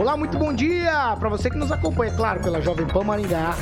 [0.00, 3.54] Olá, muito bom dia para você que nos acompanha, claro, pela Jovem Pan Maringá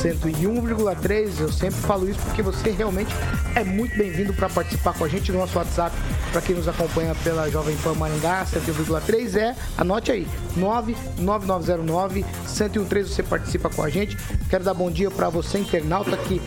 [0.00, 1.40] 101,3.
[1.40, 3.12] Eu sempre falo isso porque você realmente
[3.56, 5.92] é muito bem-vindo para participar com a gente no nosso WhatsApp.
[6.30, 13.22] Para quem nos acompanha pela Jovem Pan Maringá 101,3 é, anote aí, 99909 1013 você
[13.24, 14.16] participa com a gente.
[14.48, 16.40] Quero dar bom dia para você internauta que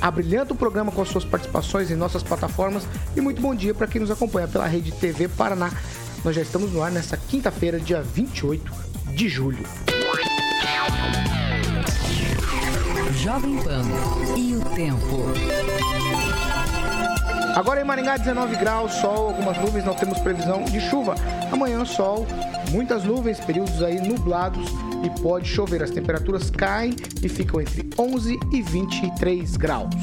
[0.00, 4.00] abrilhanta o programa com suas participações em nossas plataformas e muito bom dia para quem
[4.00, 5.70] nos acompanha pela Rede TV Paraná
[6.24, 8.72] nós já estamos no ar nessa quinta-feira, dia 28
[9.14, 9.64] de julho.
[13.16, 13.82] Jovem Pan
[14.36, 15.24] e o tempo.
[17.54, 21.14] Agora em Maringá, 19 graus, sol, algumas nuvens, não temos previsão de chuva.
[21.50, 22.26] Amanhã, sol,
[22.70, 24.70] muitas nuvens, períodos aí nublados
[25.04, 25.82] e pode chover.
[25.82, 29.94] As temperaturas caem e ficam entre 11 e 23 graus.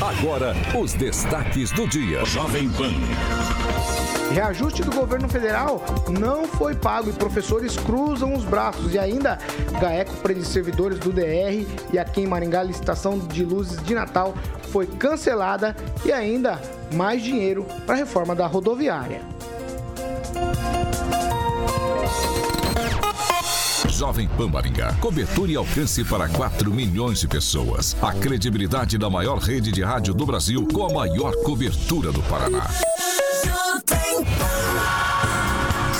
[0.00, 2.24] Agora, os destaques do dia.
[2.24, 4.05] Jovem Pan.
[4.32, 8.92] Reajuste do governo federal não foi pago e professores cruzam os braços.
[8.92, 9.38] E ainda,
[9.80, 14.34] GAECO prende servidores do DR e aqui em Maringá licitação de luzes de Natal
[14.70, 15.74] foi cancelada
[16.04, 16.60] e ainda
[16.94, 19.20] mais dinheiro para a reforma da rodoviária.
[23.88, 24.92] Jovem Pan Maringá.
[25.00, 27.96] Cobertura e alcance para 4 milhões de pessoas.
[28.02, 32.68] A credibilidade da maior rede de rádio do Brasil com a maior cobertura do Paraná.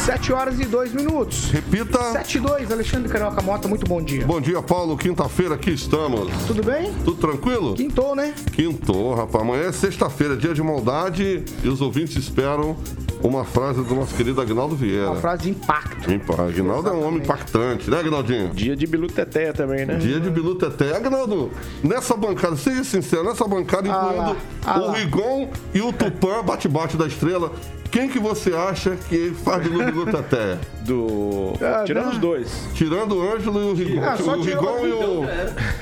[0.07, 1.51] 7 horas e 2 minutos.
[1.51, 1.99] Repita.
[2.13, 4.25] 7 e 2, Alexandre Carioca Mota, muito bom dia.
[4.25, 4.97] Bom dia, Paulo.
[4.97, 6.31] Quinta-feira aqui estamos.
[6.47, 6.93] Tudo bem?
[7.05, 7.75] Tudo tranquilo?
[7.75, 8.33] Quintou, né?
[8.53, 9.43] Quintou, rapaz.
[9.43, 12.77] Amanhã é sexta-feira, dia de maldade e os ouvintes esperam
[13.23, 15.11] uma frase do nosso querido Agnaldo Vieira.
[15.11, 16.13] Uma frase de impacto.
[16.13, 16.41] Impacto.
[16.41, 18.51] Agnaldo é um homem impactante, né, Agnaldinho?
[18.51, 19.97] Dia de Bilu Teteia também, né?
[19.97, 20.97] Dia de Bilu Teteia.
[20.97, 21.51] Agnaldo,
[21.83, 24.93] nessa bancada, seja sincero, nessa bancada, Ah incluindo ah o.
[24.93, 27.51] Rigon e o Tupã, bate-bate da estrela,
[27.89, 30.59] quem que você acha que faz de Bilu Teteia?
[30.83, 31.53] Do.
[31.61, 32.13] Ah, Tirando não.
[32.13, 32.69] os dois.
[32.75, 34.05] Tirando o Ângelo e o Rigon.
[34.05, 35.25] Ah, só o Rigon e o,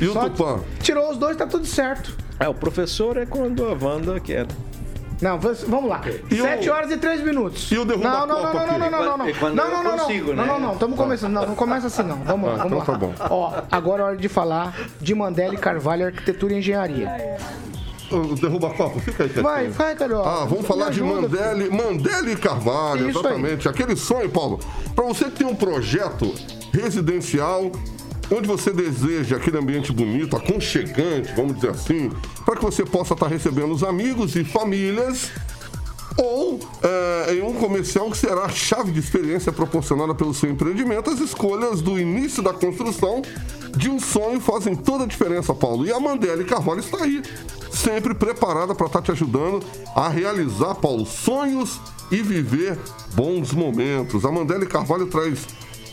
[0.00, 0.60] e o Tupã.
[0.80, 2.16] Tirou os dois, tá tudo certo.
[2.40, 4.46] É, o professor é quando a Wanda quer.
[5.22, 6.02] Não, vamos lá.
[6.30, 7.70] E o- 7 horas e 3 minutos.
[7.70, 9.32] E o derruba não, a não, Copa não, não, não, não, não, não.
[9.34, 9.98] Quando Não, não, não, não.
[10.04, 10.52] consigo, Não, né?
[10.52, 10.72] não, não.
[10.72, 11.32] Estamos começando.
[11.32, 12.16] Não, não começa assim, não.
[12.24, 13.14] Vamos lá, Ah, vamos então lá.
[13.14, 13.34] tá bom.
[13.34, 17.38] Ó, agora é hora de falar de Mandela e Carvalho, Arquitetura e Engenharia.
[18.40, 19.44] Derruba a Copa, fica aí, quietinho.
[19.44, 20.28] Vai, vai, Carioca.
[20.28, 23.68] Ah, vamos falar de ajuda, Mandele, Mandele e Carvalho, Isso exatamente.
[23.68, 24.60] Aquele sonho, Paulo.
[24.94, 26.34] Para você que tem um projeto
[26.72, 27.70] residencial,
[28.30, 32.10] onde você deseja aquele ambiente bonito, aconchegante, vamos dizer assim,
[32.44, 35.30] para que você possa estar recebendo os amigos e famílias.
[36.16, 41.10] Ou é, em um comercial que será a chave de experiência proporcionada pelo seu empreendimento,
[41.10, 43.22] as escolhas do início da construção
[43.76, 45.86] de um sonho fazem toda a diferença, Paulo.
[45.86, 47.22] E a Mandela Carvalho está aí,
[47.70, 49.64] sempre preparada para estar te ajudando
[49.94, 51.80] a realizar, Paulo, sonhos
[52.10, 52.78] e viver
[53.14, 54.24] bons momentos.
[54.24, 55.46] A Mandela Carvalho traz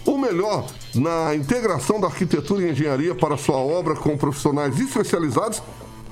[0.06, 5.62] o melhor na integração da arquitetura e engenharia para sua obra com profissionais especializados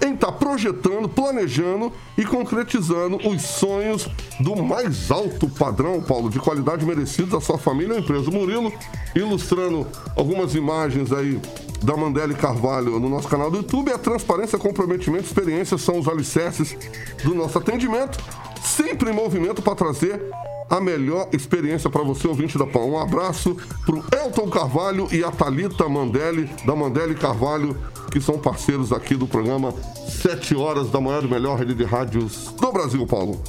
[0.01, 4.07] em estar projetando, planejando e concretizando os sonhos
[4.39, 8.31] do mais alto padrão, Paulo, de qualidade merecidos à sua família à empresa.
[8.31, 8.71] Murilo,
[9.15, 11.39] ilustrando algumas imagens aí
[11.81, 13.91] da Mandela e Carvalho no nosso canal do YouTube.
[13.91, 16.77] A transparência, comprometimento, experiência são os alicerces
[17.23, 18.19] do nosso atendimento,
[18.61, 20.21] sempre em movimento para trazer
[20.69, 22.91] a melhor experiência para você, ouvinte da Pão.
[22.91, 27.75] Um abraço pro Elton Carvalho e a Thalita Mandelli, da Mandelli Carvalho,
[28.11, 29.73] que são parceiros aqui do programa
[30.07, 33.41] 7 horas da manhã do melhor rede de rádios do Brasil, Paulo.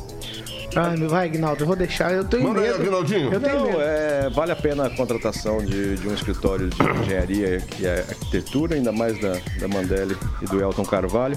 [0.76, 2.12] Ai, meu, vai, Aguinaldo, eu vou deixar.
[2.12, 2.80] Eu tenho Manda aí, medo.
[2.83, 3.33] Aguinaldinho.
[3.33, 3.80] Eu tenho Não, medo.
[3.80, 8.92] é, vale a pena a contratação de, de um escritório de engenharia e arquitetura, ainda
[8.92, 11.36] mais da, da Mandelli e do Elton Carvalho,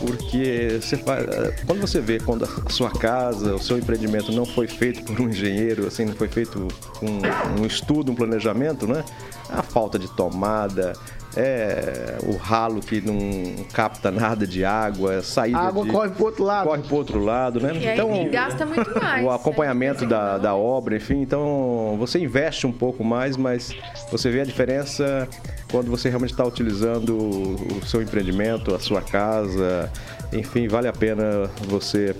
[0.00, 1.26] porque você faz,
[1.66, 5.28] quando você vê quando a sua casa, o seu empreendimento não foi feito por um
[5.28, 6.68] engenheiro, assim, não foi feito
[7.02, 9.04] um, um estudo, um planejamento, né?
[9.48, 10.92] A falta de tomada,
[11.38, 16.24] é o ralo que não capta nada de água, saída A água de, corre pro
[16.24, 16.66] outro lado.
[16.66, 17.72] corre pro outro lado, né?
[17.76, 19.24] E aí gasta muito mais.
[19.24, 20.10] o acompanhamento né?
[20.10, 23.72] da, da obra, enfim, então você investe um pouco mais, mas
[24.10, 25.28] você vê a diferença
[25.70, 29.90] quando você realmente está utilizando o seu empreendimento, a sua casa,
[30.32, 32.16] enfim, vale a pena você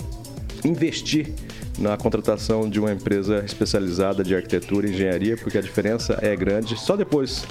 [0.65, 1.33] investir
[1.79, 6.79] na contratação de uma empresa especializada de arquitetura e engenharia, porque a diferença é grande.
[6.79, 7.45] Só depois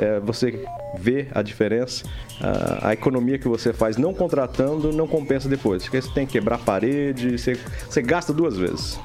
[0.00, 0.64] é, você
[0.98, 2.04] vê a diferença,
[2.40, 6.32] a, a, economia que você faz não contratando não compensa depois, porque você tem que
[6.32, 8.98] quebrar parede, você, você gasta duas vezes.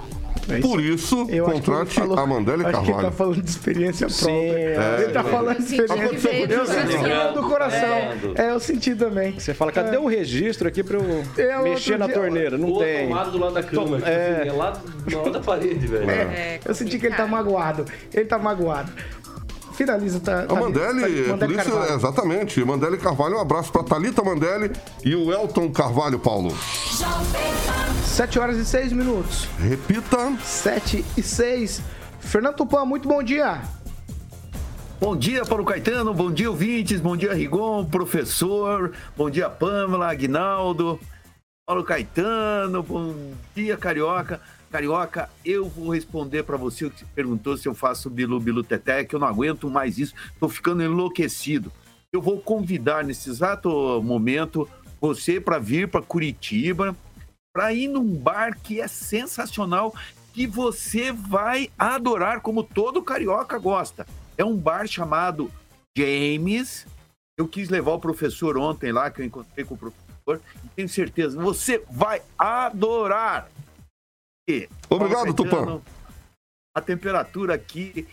[0.47, 2.77] É Por isso, eu contrate falou, a Mandela Carvalho.
[2.77, 4.27] Acho que ele tá falando de experiência própria.
[4.27, 6.29] Sim, é, ele tá falando de experiência.
[6.53, 7.97] Eu senti do coração.
[8.35, 9.39] É, eu senti também.
[9.39, 9.99] Você fala, cadê é.
[9.99, 12.57] o registro aqui pra eu, eu mexer na dia, torneira?
[12.59, 13.07] Não tem.
[13.07, 13.97] tomado do lado da cama.
[14.07, 14.41] É.
[14.41, 16.09] Assim, é lá do lado da parede, velho.
[16.11, 17.85] É, eu senti que ele tá magoado.
[18.13, 18.91] Ele tá magoado
[19.75, 20.19] finaliza.
[20.19, 21.93] Tá, tá a Mandelli, tá, por isso, Carvalho.
[21.93, 22.63] exatamente.
[22.63, 24.71] Mandelli Carvalho, um abraço para Talita Mandelli
[25.03, 26.55] e o Elton Carvalho, Paulo.
[28.05, 29.47] 7 horas e 6 minutos.
[29.59, 30.33] Repita.
[30.41, 31.81] 7 e 6.
[32.19, 33.61] Fernando Tupan, muito bom dia.
[34.99, 36.13] Bom dia, Paulo Caetano.
[36.13, 37.01] Bom dia, ouvintes.
[37.01, 38.93] Bom dia, Rigon, professor.
[39.15, 40.99] Bom dia, Pamela, Aguinaldo.
[41.67, 42.81] Paulo Caetano.
[42.81, 43.13] Bom
[43.53, 44.39] dia, Carioca.
[44.75, 49.15] Carioca, eu vou responder para você que perguntou se eu faço Bilu Bilu Teté, que
[49.15, 51.71] eu não aguento mais isso, estou ficando enlouquecido.
[52.11, 53.69] Eu vou convidar nesse exato
[54.03, 54.67] momento
[54.99, 56.93] você para vir para Curitiba,
[57.53, 59.95] para ir num bar que é sensacional,
[60.33, 64.05] que você vai adorar, como todo carioca gosta.
[64.37, 65.49] É um bar chamado
[65.97, 66.85] James.
[67.37, 70.89] Eu quis levar o professor ontem lá, que eu encontrei com o professor, e tenho
[70.89, 73.49] certeza, você vai adorar.
[74.89, 75.81] Obrigado, Tupã.
[76.75, 78.07] A temperatura aqui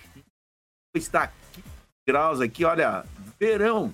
[0.94, 1.64] está 15
[2.06, 3.04] graus aqui, olha,
[3.38, 3.92] verão.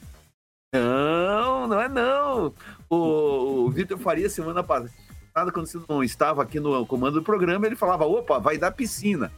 [0.74, 2.54] Não, não é não.
[2.88, 7.66] O, o Vitor Faria, semana passada, quando você não estava aqui no comando do programa,
[7.66, 9.32] ele falava, opa, vai dar piscina.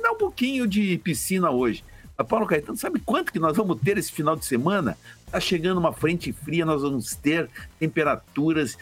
[0.00, 1.84] Dá um pouquinho de piscina hoje.
[2.16, 4.96] Mas, Paulo Caetano, sabe quanto que nós vamos ter esse final de semana?
[5.30, 7.48] Tá chegando uma frente fria, nós vamos ter
[7.78, 8.76] temperaturas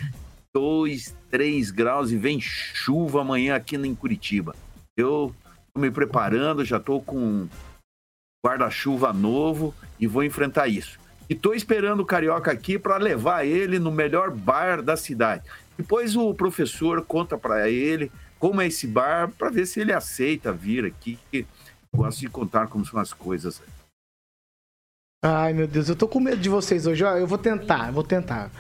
[0.59, 4.57] 2, 3 graus e vem chuva amanhã aqui em Curitiba.
[4.97, 5.33] Eu
[5.69, 7.47] estou me preparando, já estou com
[8.45, 10.99] guarda-chuva novo e vou enfrentar isso.
[11.31, 15.45] E estou esperando o Carioca aqui para levar ele no melhor bar da cidade.
[15.77, 20.53] Depois o professor conta para ele como é esse bar, para ver se ele aceita
[20.53, 21.21] vir aqui.
[21.95, 23.63] Gosto de contar como são as coisas.
[25.25, 27.05] Ai, meu Deus, eu tô com medo de vocês hoje.
[27.05, 28.51] Eu vou tentar, eu vou tentar.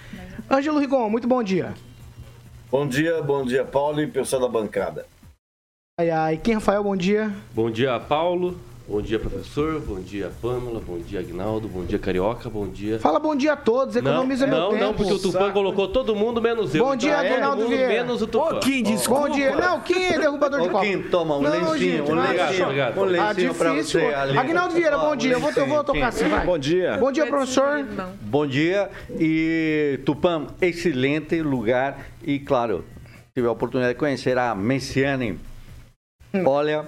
[0.48, 1.74] Ângelo Rigon, muito bom dia.
[2.70, 5.06] Bom dia, bom dia, Paulo e pessoal da bancada.
[5.98, 6.36] Ai, ai.
[6.36, 7.34] Quem, Rafael, bom dia.
[7.54, 8.60] Bom dia, Paulo.
[8.88, 9.78] Bom dia, professor.
[9.80, 10.80] Bom dia, Pâmela.
[10.80, 11.68] Bom dia, Agnaldo.
[11.68, 12.48] Bom dia, Carioca.
[12.48, 12.98] Bom dia.
[12.98, 14.82] Fala bom dia a todos, economiza não, meu não, tempo.
[14.82, 16.86] Não, porque o Tupã colocou todo mundo menos eu.
[16.86, 17.88] Bom dia, então, Agnaldo é, Vieira.
[17.88, 18.56] Menos o Tupã.
[18.56, 19.28] Ô, Kim, desculpa.
[19.28, 19.54] Bom dia.
[19.54, 20.86] Não, Kim é derrubador de copo.
[20.86, 22.64] Kim, toma um não, lencinho, gente, um lencinho.
[22.64, 24.38] Obrigado, um lencinho ah, pra você ali.
[24.38, 25.32] Agnaldo Vieira, bom dia.
[25.32, 26.46] Eu vou, eu vou tocar assim, vai.
[26.46, 26.96] Bom dia.
[26.96, 27.86] Bom dia, professor.
[28.22, 28.88] Bom dia.
[29.20, 32.06] E, Tupã, excelente lugar.
[32.24, 32.86] E, claro,
[33.34, 35.38] tive a oportunidade de conhecer a Messiane.
[36.32, 36.42] Hum.
[36.46, 36.84] Olha,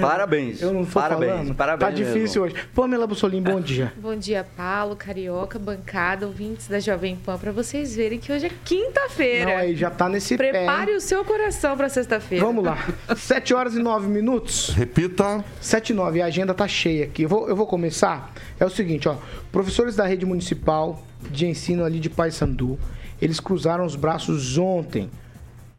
[0.00, 0.60] Parabéns.
[0.62, 1.54] Eu não tô parabéns, falando.
[1.54, 1.90] Parabéns.
[1.90, 2.56] Tá difícil mesmo.
[2.58, 2.68] hoje.
[2.74, 3.92] Pamela Bussolim, bom dia.
[4.00, 8.50] Bom dia, Paulo, Carioca, bancada, ouvintes da Jovem Pan, para vocês verem que hoje é
[8.64, 9.50] quinta-feira.
[9.50, 10.96] Não, aí já tá nesse Prepare pé.
[10.96, 12.44] o seu coração para sexta-feira.
[12.44, 12.78] Vamos lá.
[13.14, 14.70] 7 horas e 9 minutos.
[14.70, 15.44] Repita.
[15.60, 16.22] 7 e 9.
[16.22, 17.22] A agenda tá cheia aqui.
[17.22, 18.32] Eu vou, eu vou começar.
[18.58, 19.16] É o seguinte, ó.
[19.52, 22.78] Professores da rede municipal de ensino ali de Paysandu,
[23.20, 25.10] eles cruzaram os braços ontem.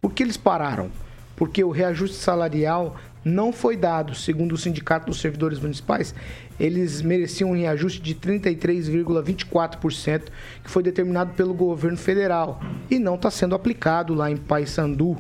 [0.01, 0.89] Por que eles pararam?
[1.35, 2.95] Porque o reajuste salarial
[3.27, 4.15] não foi dado.
[4.15, 6.15] Segundo o Sindicato dos Servidores Municipais,
[6.59, 10.23] eles mereciam um reajuste de 33,24%,
[10.63, 15.17] que foi determinado pelo governo federal e não está sendo aplicado lá em Paysandu.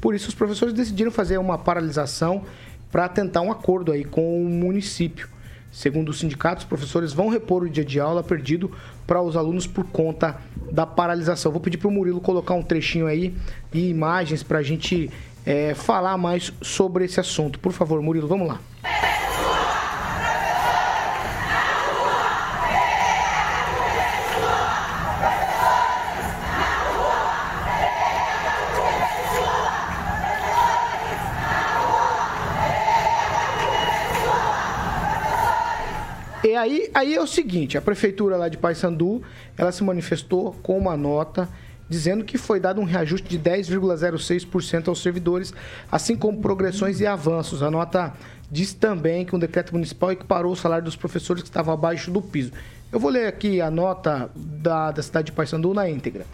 [0.00, 2.42] Por isso, os professores decidiram fazer uma paralisação
[2.90, 5.34] para tentar um acordo aí com o município.
[5.74, 8.70] Segundo o sindicato, os professores vão repor o dia de aula perdido
[9.04, 10.36] para os alunos por conta
[10.70, 11.50] da paralisação.
[11.50, 13.34] Vou pedir para o Murilo colocar um trechinho aí
[13.72, 15.10] e imagens para a gente
[15.44, 17.58] é, falar mais sobre esse assunto.
[17.58, 18.60] Por favor, Murilo, vamos lá.
[36.44, 39.22] E aí, aí é o seguinte, a prefeitura lá de Paysandu,
[39.56, 41.48] ela se manifestou com uma nota
[41.88, 45.52] dizendo que foi dado um reajuste de 10,06% aos servidores,
[45.90, 47.62] assim como progressões e avanços.
[47.62, 48.12] A nota
[48.50, 52.22] diz também que um decreto municipal equiparou o salário dos professores que estavam abaixo do
[52.22, 52.52] piso.
[52.92, 56.24] Eu vou ler aqui a nota da, da cidade de Paysandu na íntegra.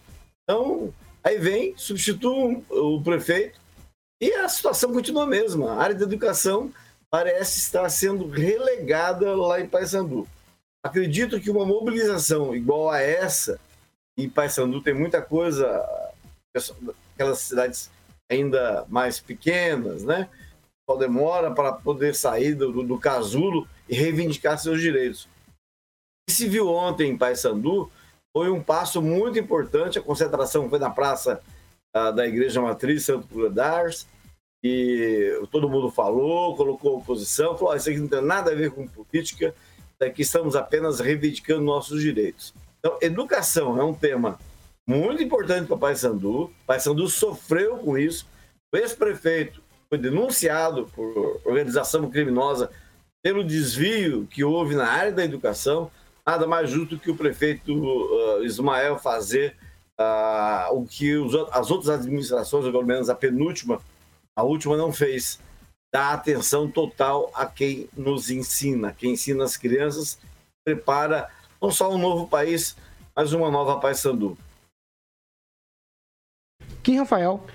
[0.43, 3.59] Então, aí vem, substitui o prefeito
[4.19, 5.73] e a situação continua a mesma.
[5.73, 6.71] A área da educação
[7.09, 10.27] parece estar sendo relegada lá em Paysandu.
[10.83, 13.59] Acredito que uma mobilização igual a essa,
[14.17, 15.87] em Paysandu tem muita coisa,
[17.13, 17.91] aquelas cidades
[18.29, 20.27] ainda mais pequenas, né?
[20.89, 25.27] Só demora para poder sair do, do casulo e reivindicar seus direitos.
[26.25, 27.91] Que se viu ontem em Paysandu
[28.31, 29.99] foi um passo muito importante.
[29.99, 31.41] A concentração foi na praça
[31.93, 34.07] uh, da Igreja Matriz Santo Cruz
[34.63, 38.71] e todo mundo falou, colocou oposição, falou: oh, isso aqui não tem nada a ver
[38.71, 39.53] com política,
[39.99, 42.53] daqui estamos apenas reivindicando nossos direitos.
[42.79, 44.39] Então, educação é um tema
[44.87, 46.51] muito importante para Paysandu.
[46.65, 48.27] Paysandu sofreu com isso.
[48.73, 52.71] O ex-prefeito foi denunciado por organização criminosa
[53.21, 55.91] pelo desvio que houve na área da educação,
[56.25, 59.55] nada mais justo que o prefeito uh, Ismael fazer
[59.99, 63.81] uh, o que os, as outras administrações, ou pelo menos a penúltima,
[64.35, 65.39] a última não fez,
[65.93, 70.17] dar atenção total a quem nos ensina, quem ensina as crianças,
[70.63, 71.29] prepara
[71.61, 72.75] não só um novo país,
[73.15, 74.37] mas uma nova Paysandu.
[76.81, 77.45] Kim Rafael.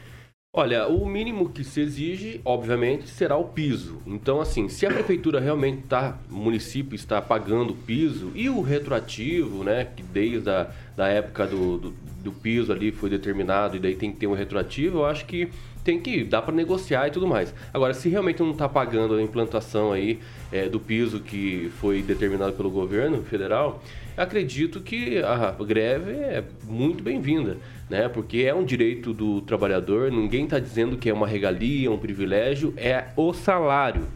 [0.58, 3.98] Olha, o mínimo que se exige, obviamente, será o piso.
[4.06, 8.62] Então, assim, se a prefeitura realmente está, o município está pagando o piso e o
[8.62, 11.94] retroativo, né, que desde a da época do, do,
[12.24, 15.50] do piso ali foi determinado e daí tem que ter um retroativo, eu acho que
[15.84, 17.54] tem que dar para negociar e tudo mais.
[17.72, 20.18] Agora, se realmente não está pagando a implantação aí
[20.50, 23.82] é, do piso que foi determinado pelo governo federal,
[24.16, 27.58] acredito que a greve é muito bem-vinda,
[27.88, 28.08] né?
[28.08, 32.74] Porque é um direito do trabalhador, ninguém está dizendo que é uma regalia, um privilégio,
[32.76, 34.06] é o salário.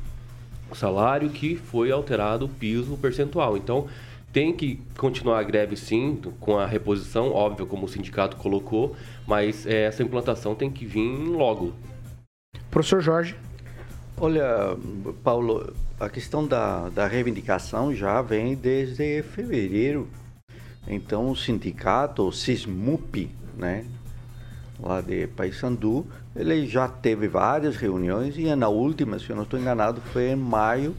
[0.71, 3.57] O salário que foi alterado o piso percentual.
[3.57, 3.89] Então,
[4.33, 8.95] tem que continuar a greve sim, com a reposição, óbvio, como o sindicato colocou,
[9.27, 11.75] mas é, essa implantação tem que vir logo.
[12.71, 13.35] Professor Jorge.
[14.17, 14.77] Olha,
[15.25, 20.09] Paulo, a questão da, da reivindicação já vem desde fevereiro.
[20.87, 23.85] Então, o sindicato, o SISMUP, né,
[24.83, 29.61] lá de Paysandu, ele já teve várias reuniões e na última, se eu não estou
[29.61, 30.97] enganado, foi em maio,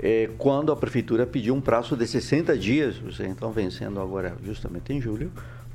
[0.00, 4.92] é, quando a prefeitura pediu um prazo de 60 dias, vocês estão vencendo agora justamente
[4.92, 5.32] em julho,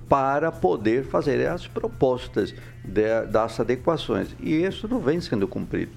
[0.08, 2.54] para poder fazer as propostas
[2.84, 4.30] de, das adequações.
[4.40, 5.92] E isso não vem sendo cumprido.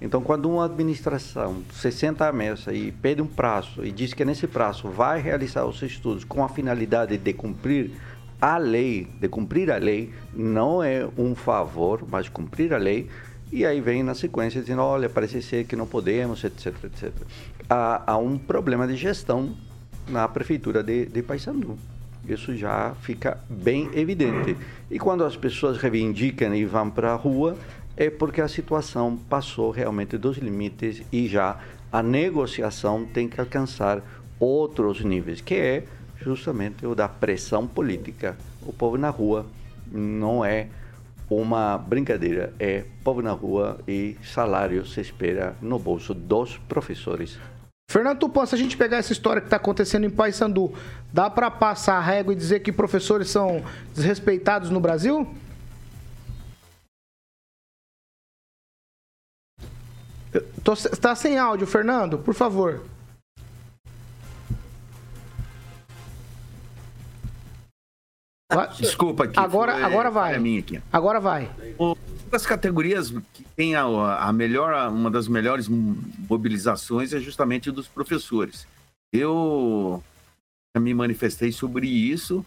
[0.00, 4.24] Então, quando uma administração se senta à mesa e pede um prazo e diz que
[4.24, 7.90] nesse prazo vai realizar os estudos com a finalidade de cumprir
[8.40, 13.08] a lei, de cumprir a lei, não é um favor, mas cumprir a lei,
[13.50, 17.12] e aí vem na sequência dizendo, olha, parece ser que não podemos, etc, etc.
[17.68, 19.56] Há, há um problema de gestão
[20.08, 21.76] na prefeitura de, de Paysandu.
[22.26, 24.56] Isso já fica bem evidente.
[24.90, 27.56] E quando as pessoas reivindicam e vão para a rua,
[27.96, 31.58] é porque a situação passou realmente dos limites e já
[31.90, 34.02] a negociação tem que alcançar
[34.38, 35.84] outros níveis, que é
[36.20, 38.36] justamente o da pressão política.
[38.66, 39.46] O povo na rua
[39.90, 40.68] não é
[41.30, 42.52] uma brincadeira.
[42.58, 47.38] É povo na rua e salário se espera no bolso dos professores.
[47.90, 50.74] Fernando Tupan, se a gente pegar essa história que está acontecendo em Paysandu,
[51.10, 53.62] dá para passar a régua e dizer que professores são
[53.94, 55.26] desrespeitados no Brasil?
[60.92, 62.82] Está sem áudio, Fernando, por favor.
[68.50, 68.68] Vai.
[68.76, 69.38] Desculpa aqui.
[69.38, 70.30] Agora, foi- agora vai.
[70.30, 70.80] falha minha aqui.
[70.90, 71.50] Agora vai.
[71.78, 71.96] Uma
[72.30, 78.66] das categorias que tem a, a melhor, uma das melhores mobilizações é justamente dos professores.
[79.12, 80.02] Eu
[80.78, 82.44] me manifestei sobre isso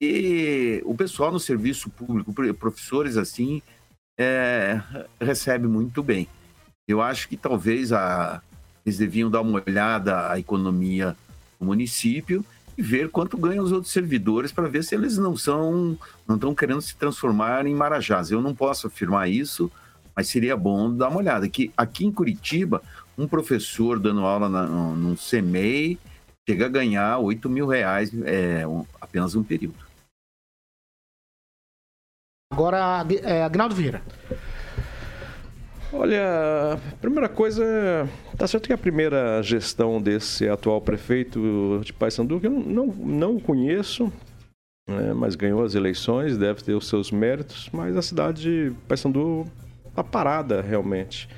[0.00, 3.62] e o pessoal no serviço público, pro- professores assim,
[4.18, 4.80] é,
[5.20, 6.26] recebe muito bem.
[6.88, 8.42] Eu acho que talvez a,
[8.84, 11.16] eles deviam dar uma olhada à economia
[11.60, 12.44] do município
[12.76, 16.54] e ver quanto ganham os outros servidores para ver se eles não são não estão
[16.54, 18.30] querendo se transformar em marajás.
[18.30, 19.70] Eu não posso afirmar isso,
[20.14, 21.48] mas seria bom dar uma olhada.
[21.48, 22.82] Que aqui em Curitiba,
[23.16, 25.98] um professor dando aula na, num CMEI
[26.48, 29.84] chega a ganhar 8 mil reais é, um- apenas um período.
[32.52, 34.02] Agora, é, Agnaldo Vieira.
[35.96, 37.64] Olha, a primeira coisa,
[38.36, 43.38] tá certo que a primeira gestão desse atual prefeito de Paysandu, que eu não, não
[43.38, 44.12] conheço,
[44.88, 49.46] né, mas ganhou as eleições, deve ter os seus méritos, mas a cidade de Paysandu
[49.94, 51.28] tá parada realmente.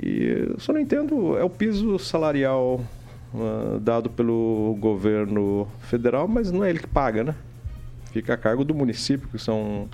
[0.00, 2.80] E eu só não entendo, é o piso salarial
[3.34, 7.34] ah, dado pelo governo federal, mas não é ele que paga, né?
[8.12, 9.88] Fica a cargo do município, que são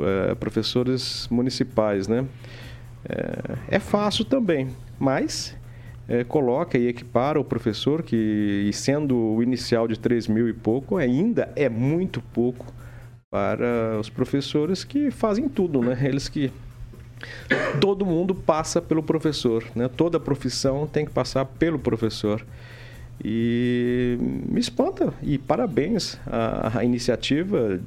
[0.00, 2.26] é, professores municipais, né?
[3.08, 5.56] É, é fácil também, mas
[6.08, 10.96] é, coloca e equipara o professor que, sendo o inicial de 3 mil e pouco,
[10.96, 12.66] ainda é muito pouco
[13.30, 15.98] para os professores que fazem tudo, né?
[16.02, 16.52] Eles que
[17.80, 19.88] todo mundo passa pelo professor, né?
[19.88, 22.44] Toda profissão tem que passar pelo professor.
[23.24, 27.80] E me espanta e parabéns à, à iniciativa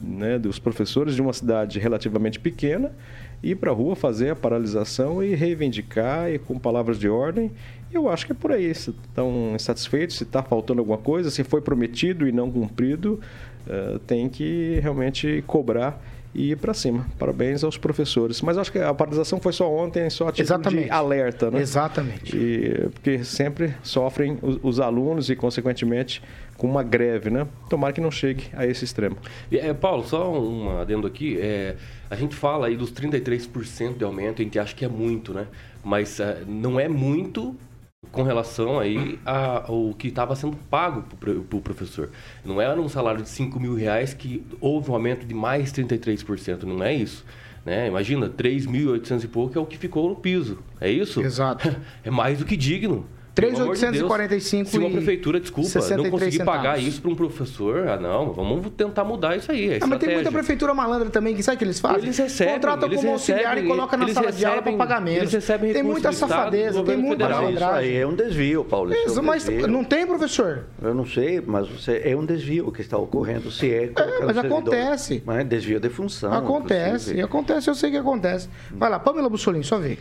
[0.00, 2.92] né, dos professores de uma cidade relativamente pequena
[3.42, 7.50] ir para a rua fazer a paralisação e reivindicar e com palavras de ordem.
[7.92, 8.74] Eu acho que é por aí.
[8.74, 13.20] Se estão insatisfeitos, se está faltando alguma coisa, se foi prometido e não cumprido,
[13.68, 16.02] eh, tem que realmente cobrar
[16.36, 17.06] e ir para cima.
[17.18, 18.42] Parabéns aos professores.
[18.42, 20.84] Mas acho que a paralisação foi só ontem, só a título Exatamente.
[20.84, 21.60] de alerta, né?
[21.60, 22.36] Exatamente.
[22.36, 26.22] E, porque sempre sofrem os, os alunos e, consequentemente,
[26.58, 27.46] com uma greve, né?
[27.70, 29.16] Tomara que não chegue a esse extremo.
[29.50, 31.38] E, é, Paulo, só um adendo aqui.
[31.40, 31.76] É,
[32.10, 35.46] a gente fala aí dos 33% de aumento, a gente acha que é muito, né?
[35.82, 37.56] Mas é, não é muito
[38.12, 42.10] com relação aí ao que estava sendo pago para o professor.
[42.44, 46.62] Não era um salário de 5 mil reais que houve um aumento de mais 33%,
[46.62, 47.24] não é isso.
[47.64, 47.88] Né?
[47.88, 51.20] Imagina, 3.800 e pouco é o que ficou no piso, é isso?
[51.20, 51.74] Exato.
[52.04, 53.04] É mais do que digno.
[53.36, 54.10] Pelo amor de Deus.
[54.10, 56.84] 3.845 Se uma e prefeitura, desculpa, 63 não conseguir pagar centavos.
[56.88, 59.74] isso para um professor, ah não, vamos tentar mudar isso aí.
[59.74, 62.04] É Ah, mas tem muita prefeitura malandra também, que sabe o que eles fazem?
[62.04, 64.78] Eles recebem, Contrata eles como auxiliar recebem, e coloca na sala de aula para recebem-
[64.78, 65.20] pagar menos.
[65.20, 67.96] eles recebem Tem muita safadeza, tem muita malandragem.
[67.96, 68.92] é um desvio, Paulo.
[68.94, 69.68] Isso é um mas desvio.
[69.68, 70.64] não tem, professor?
[70.82, 73.50] Eu não sei, mas você, é um desvio que está ocorrendo.
[73.50, 75.22] Se é, colocar mas acontece.
[75.26, 76.32] Mas é desvio de função.
[76.32, 78.48] acontece, acontece, eu sei que acontece.
[78.70, 79.98] Vai lá, Pamela Bussolini, sua vez.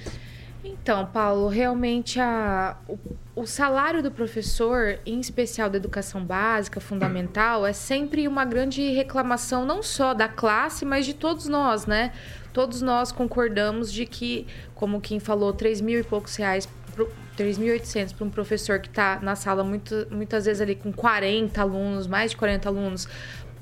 [0.67, 2.97] Então, Paulo, realmente a, o,
[3.35, 9.63] o salário do professor, em especial da educação básica, fundamental, é sempre uma grande reclamação,
[9.63, 12.11] não só da classe, mas de todos nós, né?
[12.51, 18.15] Todos nós concordamos de que, como quem falou, 3 mil e poucos reais, pro- 3.800
[18.15, 22.31] para um professor que está na sala muito, muitas vezes ali com 40 alunos, mais
[22.31, 23.07] de 40 alunos,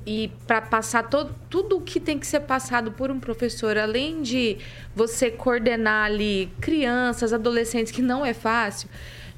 [0.05, 4.21] e para passar todo, tudo o que tem que ser passado por um professor, além
[4.21, 4.57] de
[4.95, 8.89] você coordenar ali crianças, adolescentes, que não é fácil,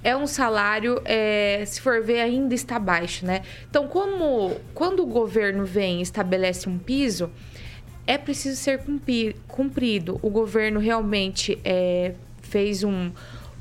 [0.04, 3.42] é um salário, é, se for ver, ainda está baixo, né?
[3.70, 7.32] Então, como quando o governo vem e estabelece um piso,
[8.06, 10.20] é preciso ser cumpri- cumprido.
[10.22, 13.12] O governo realmente é, fez um,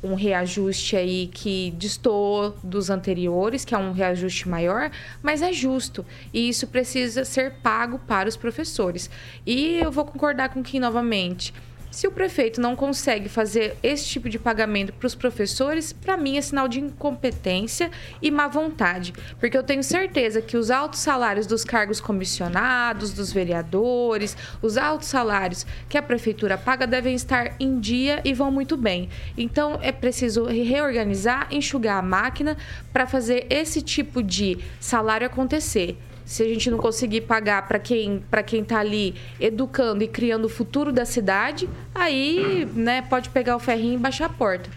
[0.04, 4.90] um reajuste aí que destoou dos anteriores, que é um reajuste maior,
[5.22, 6.04] mas é justo.
[6.32, 9.10] E isso precisa ser pago para os professores.
[9.46, 11.54] E eu vou concordar com Kim novamente.
[11.94, 16.36] Se o prefeito não consegue fazer esse tipo de pagamento para os professores, para mim
[16.36, 17.88] é sinal de incompetência
[18.20, 19.14] e má vontade.
[19.38, 25.06] Porque eu tenho certeza que os altos salários dos cargos comissionados, dos vereadores, os altos
[25.06, 29.08] salários que a prefeitura paga devem estar em dia e vão muito bem.
[29.38, 32.56] Então é preciso reorganizar, enxugar a máquina
[32.92, 35.96] para fazer esse tipo de salário acontecer.
[36.24, 40.46] Se a gente não conseguir pagar para quem para quem está ali educando e criando
[40.46, 44.70] o futuro da cidade, aí, né, pode pegar o ferrinho e baixar a porta.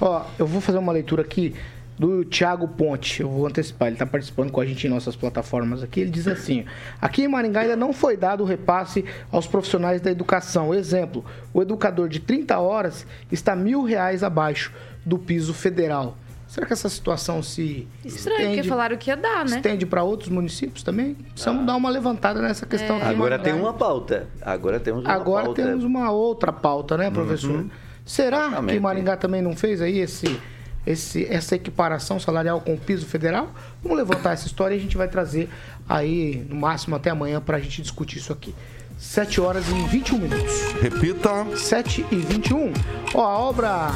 [0.00, 1.54] Ó, eu vou fazer uma leitura aqui
[1.98, 3.20] do Thiago Ponte.
[3.20, 6.00] Eu vou antecipar, ele está participando com a gente em nossas plataformas aqui.
[6.00, 6.64] Ele diz assim:
[7.00, 10.72] aqui em Maringá ainda não foi dado o repasse aos profissionais da educação.
[10.72, 14.72] Exemplo: o educador de 30 horas está mil reais abaixo
[15.04, 16.16] do piso federal.
[16.48, 19.56] Será que essa situação se Estranho, estende, porque falaram que ia dar, né?
[19.56, 21.14] estende para outros municípios também?
[21.14, 24.28] Precisamos dar uma levantada nessa questão aqui em Agora tem uma pauta.
[24.40, 25.62] Agora temos uma Agora pauta.
[25.62, 27.50] temos uma outra pauta, né, professor?
[27.50, 27.70] Uhum.
[28.02, 28.80] Será que Exatamente.
[28.80, 30.40] Maringá também não fez aí esse,
[30.86, 33.52] esse, essa equiparação salarial com o piso federal?
[33.82, 35.50] Vamos levantar essa história e a gente vai trazer
[35.86, 38.54] aí, no máximo até amanhã, para a gente discutir isso aqui.
[38.96, 40.72] 7 horas e 21 minutos.
[40.80, 41.46] Repita.
[41.54, 42.72] 7 e 21.
[43.14, 43.90] Ó, a obra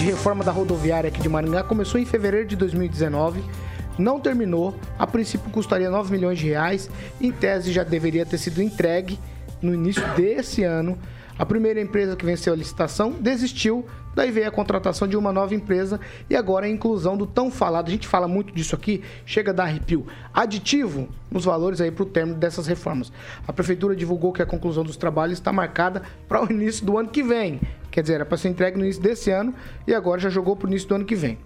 [0.00, 3.44] de reforma da rodoviária aqui de Maringá começou em fevereiro de 2019,
[3.98, 6.88] não terminou, a princípio custaria 9 milhões de reais,
[7.20, 9.18] em tese já deveria ter sido entregue
[9.60, 10.98] no início desse ano.
[11.40, 15.54] A primeira empresa que venceu a licitação desistiu, daí veio a contratação de uma nova
[15.54, 15.98] empresa
[16.28, 19.54] e agora a inclusão do tão falado, a gente fala muito disso aqui, chega a
[19.54, 23.10] dar arrepio, aditivo nos valores aí para o término dessas reformas.
[23.48, 27.08] A prefeitura divulgou que a conclusão dos trabalhos está marcada para o início do ano
[27.08, 27.58] que vem,
[27.90, 29.54] quer dizer, era para ser entregue no início desse ano
[29.86, 31.38] e agora já jogou para o início do ano que vem.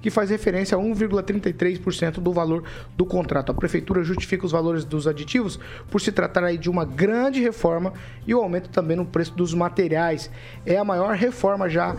[0.00, 2.64] que faz referência a 1,33% do valor
[2.96, 3.52] do contrato.
[3.52, 5.58] A prefeitura justifica os valores dos aditivos
[5.90, 7.92] por se tratar aí de uma grande reforma
[8.26, 10.30] e o aumento também no preço dos materiais.
[10.64, 11.96] É a maior reforma já,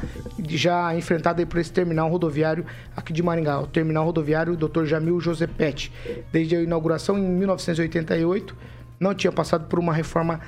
[0.48, 4.86] já enfrentada por esse terminal rodoviário aqui de Maringá, o terminal rodoviário Dr.
[4.86, 5.92] Jamil Josepete.
[6.32, 8.56] Desde a inauguração em 1988,
[9.00, 10.40] não tinha passado por uma reforma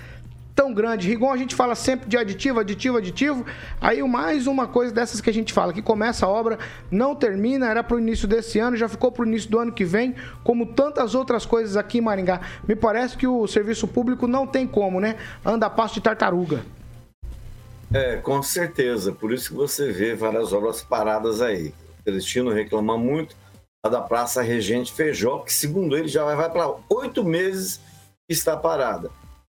[0.55, 1.07] tão grande.
[1.07, 3.45] Rigon, a gente fala sempre de aditivo, aditivo, aditivo.
[3.81, 6.59] Aí mais uma coisa dessas que a gente fala, que começa a obra,
[6.91, 9.71] não termina, era para o início desse ano, já ficou para o início do ano
[9.71, 12.41] que vem, como tantas outras coisas aqui em Maringá.
[12.67, 15.15] Me parece que o serviço público não tem como, né?
[15.45, 16.63] Anda a passo de tartaruga.
[17.93, 19.11] É, com certeza.
[19.11, 21.73] Por isso que você vê várias obras paradas aí.
[21.99, 23.35] O Celestino reclama muito
[23.83, 27.81] a da Praça Regente Feijó, que segundo ele já vai para oito meses
[28.29, 29.11] está parada.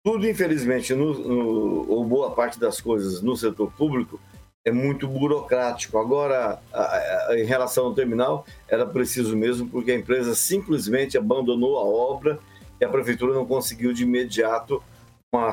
[0.09, 4.19] Tudo, infelizmente, no, no- ou boa parte das coisas no setor público
[4.65, 5.99] é muito burocrático.
[5.99, 11.77] Agora, a- a- em relação ao terminal, era preciso mesmo, porque a empresa simplesmente abandonou
[11.77, 12.39] a obra
[12.81, 14.83] e a prefeitura não conseguiu de imediato
[15.31, 15.53] uma,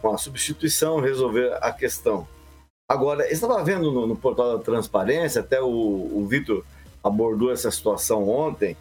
[0.00, 2.24] uma substituição resolver a questão.
[2.88, 6.64] Agora, estava vendo no, no portal da Transparência, até o, o Vitor
[7.02, 8.76] abordou essa situação ontem.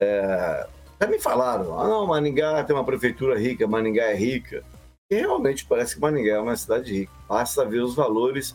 [0.00, 0.68] É,
[1.02, 4.62] até me falaram: ah, não, Maringá tem uma prefeitura rica, Maringá é rica.
[5.10, 7.12] E realmente parece que Maringá é uma cidade rica.
[7.28, 8.54] Basta ver os valores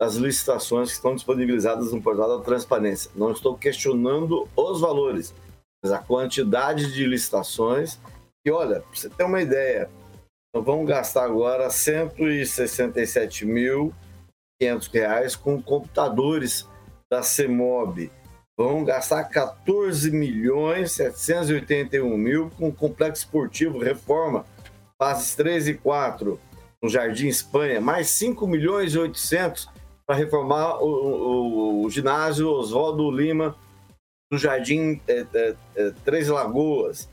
[0.00, 3.12] das licitações que estão disponibilizadas no portal da Transparência.
[3.14, 5.32] Não estou questionando os valores,
[5.82, 8.00] mas a quantidade de licitações.
[8.44, 9.88] E olha, para você ter uma ideia,
[10.52, 13.92] nós vamos gastar agora 167.500
[14.92, 16.68] reais com computadores
[17.08, 18.10] da CEMOB.
[18.56, 24.46] Vão gastar 14 milhões 781 mil com complexo esportivo, reforma,
[24.96, 26.38] fases 3 e 4
[26.82, 29.68] no Jardim Espanha, mais 5 milhões e 800
[30.06, 33.56] para reformar o, o- o ginásio Oswaldo Lima
[34.30, 37.08] do Jardim eh, eh, eh, Três Lagoas.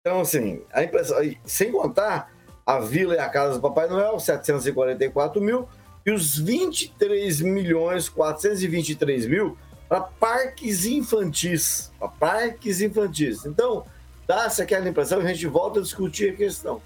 [0.00, 2.30] Então, assim, a impressão, sem contar
[2.66, 5.68] a Vila e a Casa do Papai Noel, 744 mil,
[6.04, 9.56] e os 23 milhões 423 mil
[9.92, 11.92] para parques infantis.
[11.98, 13.44] Para parques infantis.
[13.44, 13.84] Então,
[14.26, 16.80] dá-se aquela impressão, a gente volta a discutir a questão.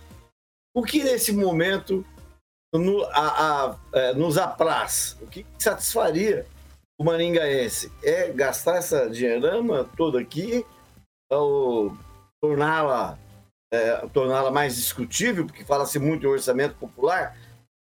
[0.74, 2.04] O que nesse momento
[2.74, 3.12] no- a-
[3.70, 5.16] a- é, nos apraz?
[5.22, 6.46] O que satisfaria
[6.98, 7.92] o maringaense?
[8.02, 10.66] É gastar essa dinheirama toda aqui
[12.40, 13.16] torná-la
[13.72, 17.36] é, torná-la mais discutível, porque fala-se muito em orçamento popular,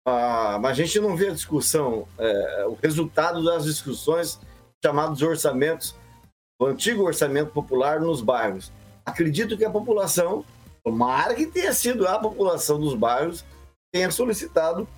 [0.06, 4.38] ah, mas a gente não vê a discussão, é, o resultado das discussões
[4.84, 5.94] chamados orçamentos,
[6.60, 8.72] o antigo orçamento popular nos bairros.
[9.04, 10.44] Acredito que a população,
[10.84, 13.44] tomara que tenha sido a população dos bairros,
[13.92, 14.88] tenha solicitado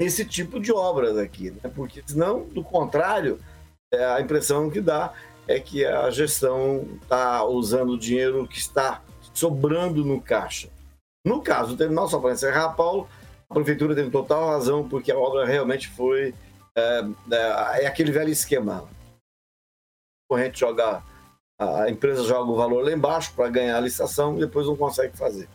[0.00, 1.70] esse tipo de obras aqui, né?
[1.74, 3.40] porque senão, do contrário,
[3.92, 5.12] é, a impressão que dá
[5.46, 9.02] é que a gestão está usando o dinheiro que está
[9.34, 10.68] sobrando no caixa.
[11.26, 13.08] No caso do terminal, só para encerrar, Paulo,
[13.50, 16.34] a prefeitura tem total razão, porque a obra realmente foi.
[16.76, 18.88] É, é, é aquele velho esquema.
[20.28, 21.02] A corrente joga
[21.58, 25.16] a empresa joga o valor lá embaixo para ganhar a licitação e depois não consegue
[25.16, 25.48] fazer.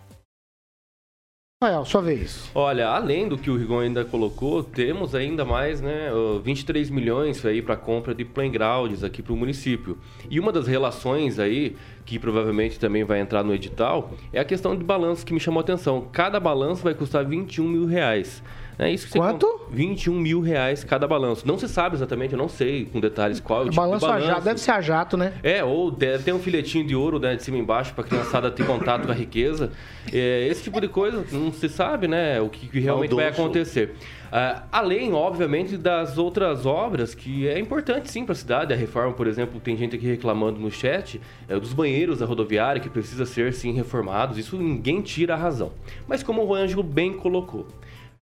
[1.63, 2.51] Rafael, sua vez.
[2.53, 7.45] Olha, além do que o Rigon ainda colocou, temos ainda mais, né, ó, 23 milhões
[7.45, 9.97] aí para compra de playgrounds aqui para o município.
[10.29, 14.75] E uma das relações aí, que provavelmente também vai entrar no edital, é a questão
[14.75, 16.05] de balanço que me chamou a atenção.
[16.11, 18.43] Cada balanço vai custar 21 mil reais.
[18.77, 19.45] É isso que você Quanto?
[19.45, 21.47] con- 21 mil reais cada balanço.
[21.47, 24.05] Não se sabe exatamente, eu não sei com detalhes qual é o tipo balanço de
[24.05, 24.27] a balanço.
[24.27, 25.33] jato, deve ser a jato, né?
[25.43, 28.07] É, ou deve ter um filetinho de ouro né, de cima e embaixo para a
[28.07, 29.71] criançada ter contato com a riqueza.
[30.11, 32.41] É, esse tipo de coisa não se sabe, né?
[32.41, 33.41] O que, que realmente vai Maldoso.
[33.43, 33.95] acontecer.
[34.31, 38.73] Ah, além, obviamente, das outras obras que é importante sim para a cidade.
[38.73, 42.81] A reforma, por exemplo, tem gente aqui reclamando no chat é, dos banheiros da rodoviária
[42.81, 44.39] que precisa ser sim reformados.
[44.39, 45.71] Isso ninguém tira a razão.
[46.07, 47.67] Mas como o Ângelo bem colocou,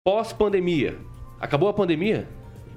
[0.09, 0.97] pós-pandemia,
[1.39, 2.27] acabou a pandemia?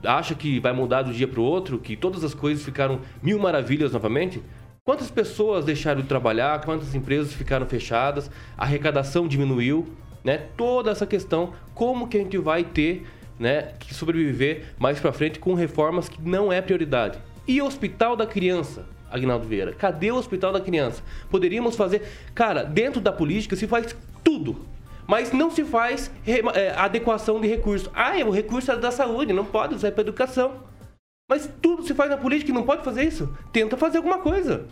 [0.05, 1.79] Acha que vai mudar do dia para o outro?
[1.79, 4.43] Que todas as coisas ficaram mil maravilhas novamente?
[4.85, 6.63] Quantas pessoas deixaram de trabalhar?
[6.63, 8.31] Quantas empresas ficaram fechadas?
[8.55, 9.89] A arrecadação diminuiu,
[10.23, 10.43] né?
[10.59, 13.07] Toda essa questão, como que a gente vai ter,
[13.39, 17.19] né, que sobreviver mais para frente com reformas que não é prioridade?
[17.49, 18.85] E o Hospital da Criança?
[19.11, 21.03] Agnaldo Vieira, cadê o Hospital da Criança?
[21.31, 22.03] Poderíamos fazer,
[22.35, 24.67] cara, dentro da política se faz tudo,
[25.07, 27.91] mas não se faz é, adequação de recursos.
[27.95, 30.61] Ah, o recurso é da saúde, não pode usar para educação.
[31.29, 33.35] Mas tudo se faz na política e não pode fazer isso.
[33.53, 34.67] Tenta fazer alguma coisa.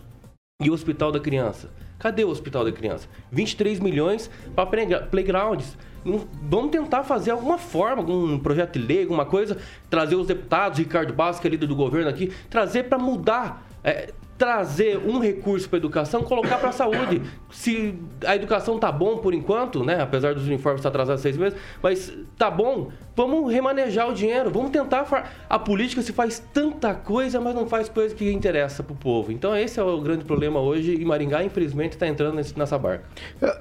[0.61, 1.71] E o Hospital da Criança?
[1.97, 3.07] Cadê o Hospital da Criança?
[3.31, 4.67] 23 milhões para
[5.07, 5.77] playgrounds.
[6.03, 9.57] Vamos tentar fazer alguma forma, algum projeto de lei, alguma coisa,
[9.89, 14.11] trazer os deputados, Ricardo Bastos, que é líder do governo aqui, trazer para mudar, é,
[14.41, 17.21] trazer um recurso para educação, colocar para a saúde.
[17.51, 17.93] Se
[18.25, 22.11] a educação tá bom por enquanto, né, apesar dos uniformes estar atrasados seis meses, mas
[22.39, 25.05] tá bom, vamos remanejar o dinheiro, vamos tentar.
[25.05, 29.31] fa- A política se faz tanta coisa, mas não faz coisa que interessa pro povo.
[29.31, 33.03] Então esse é o grande problema hoje e Maringá, infelizmente, está entrando nesse- nessa barca.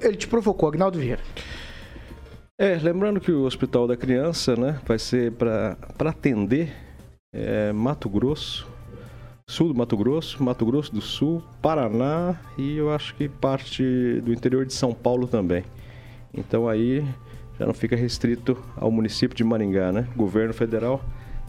[0.01, 1.21] Ele te provocou, Agnaldo Vieira.
[2.59, 6.73] É, lembrando que o Hospital da Criança, né, vai ser para atender
[7.35, 8.67] é, Mato Grosso,
[9.51, 13.83] sul do Mato Grosso, Mato Grosso do Sul, Paraná e eu acho que parte
[14.25, 15.65] do interior de São Paulo também.
[16.33, 17.05] Então aí
[17.59, 20.07] já não fica restrito ao município de Maringá, né?
[20.15, 21.03] O governo federal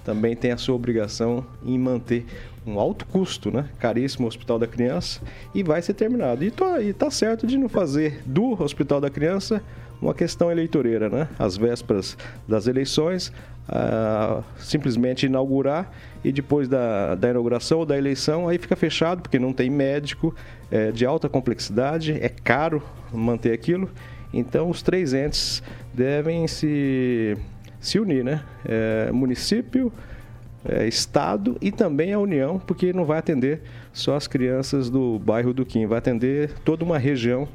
[0.04, 2.26] também tem a sua obrigação em manter
[2.66, 3.70] um alto custo, né?
[3.78, 5.22] Caríssimo Hospital da Criança
[5.54, 6.44] e vai ser terminado.
[6.44, 9.62] E, tô, e tá certo de não fazer do Hospital da Criança
[10.02, 11.28] uma questão eleitoreira, né?
[11.38, 13.32] Às vésperas das eleições,
[13.70, 15.92] ah, simplesmente inaugurar
[16.24, 20.36] e depois da, da inauguração ou da eleição aí fica fechado porque não tem médico
[20.72, 23.90] é de alta complexidade, é caro manter aquilo.
[24.34, 25.62] Então os três entes
[25.94, 27.38] devem se,
[27.80, 28.44] se unir, né?
[28.66, 29.92] É, município,
[30.64, 33.62] é, Estado e também a União, porque não vai atender
[33.92, 37.48] só as crianças do bairro do Quim, vai atender toda uma região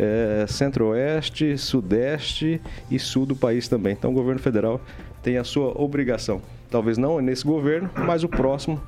[0.00, 2.58] é, centro-oeste, sudeste
[2.90, 3.92] e sul do país também.
[3.92, 4.80] Então o governo federal
[5.22, 6.40] tem a sua obrigação.
[6.70, 8.80] Talvez não nesse governo, mas o próximo,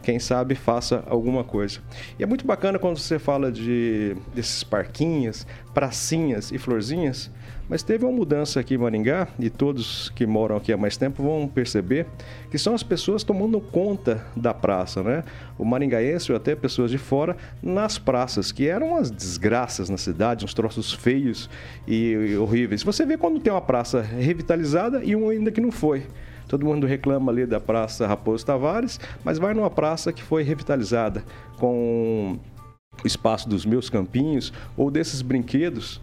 [0.00, 1.80] quem sabe, faça alguma coisa.
[2.16, 7.30] E é muito bacana quando você fala de desses parquinhos, pracinhas e florzinhas,
[7.70, 11.22] mas teve uma mudança aqui em Maringá e todos que moram aqui há mais tempo
[11.22, 12.04] vão perceber
[12.50, 15.22] que são as pessoas tomando conta da praça, né?
[15.56, 20.44] O maringaense ou até pessoas de fora nas praças, que eram umas desgraças na cidade,
[20.44, 21.48] uns troços feios
[21.86, 22.82] e, horríveis.
[22.82, 26.08] Você vê quando tem uma praça revitalizada e uma ainda que não foi.
[26.48, 31.22] Todo mundo reclama ali da Praça Raposo Tavares, mas vai numa praça que foi revitalizada
[31.56, 32.36] com
[33.04, 36.00] o espaço dos meus campinhos ou desses brinquedos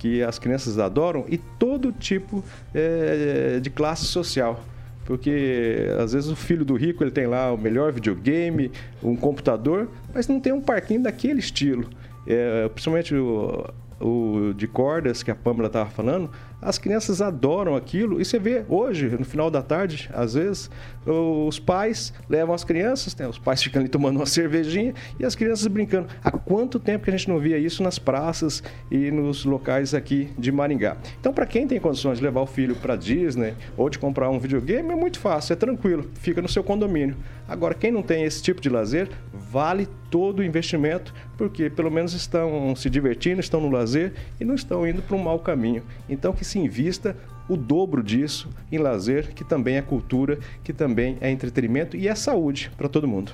[0.00, 2.42] que as crianças adoram e todo tipo
[2.74, 4.64] eh, de classe social.
[5.04, 9.88] Porque às vezes o filho do rico ele tem lá o melhor videogame, um computador,
[10.14, 11.86] mas não tem um parquinho daquele estilo.
[12.26, 13.66] É, principalmente o,
[14.00, 18.20] o de cordas que a Pamela estava falando, as crianças adoram aquilo.
[18.20, 20.70] E você vê hoje, no final da tarde, às vezes,
[21.06, 23.28] os pais levam as crianças, né?
[23.28, 26.08] os pais ficam ali tomando uma cervejinha e as crianças brincando.
[26.24, 30.30] Há quanto tempo que a gente não via isso nas praças e nos locais aqui
[30.38, 30.96] de Maringá?
[31.18, 34.38] Então, para quem tem condições de levar o filho para Disney ou de comprar um
[34.38, 37.16] videogame, é muito fácil, é tranquilo, fica no seu condomínio.
[37.48, 42.12] Agora, quem não tem esse tipo de lazer, vale todo o investimento, porque pelo menos
[42.12, 45.82] estão se divertindo, estão no lazer e não estão indo para um mau caminho.
[46.08, 47.16] Então, que se invista
[47.48, 52.14] o dobro disso em lazer, que também é cultura, que também é entretenimento e é
[52.14, 53.32] saúde para todo mundo.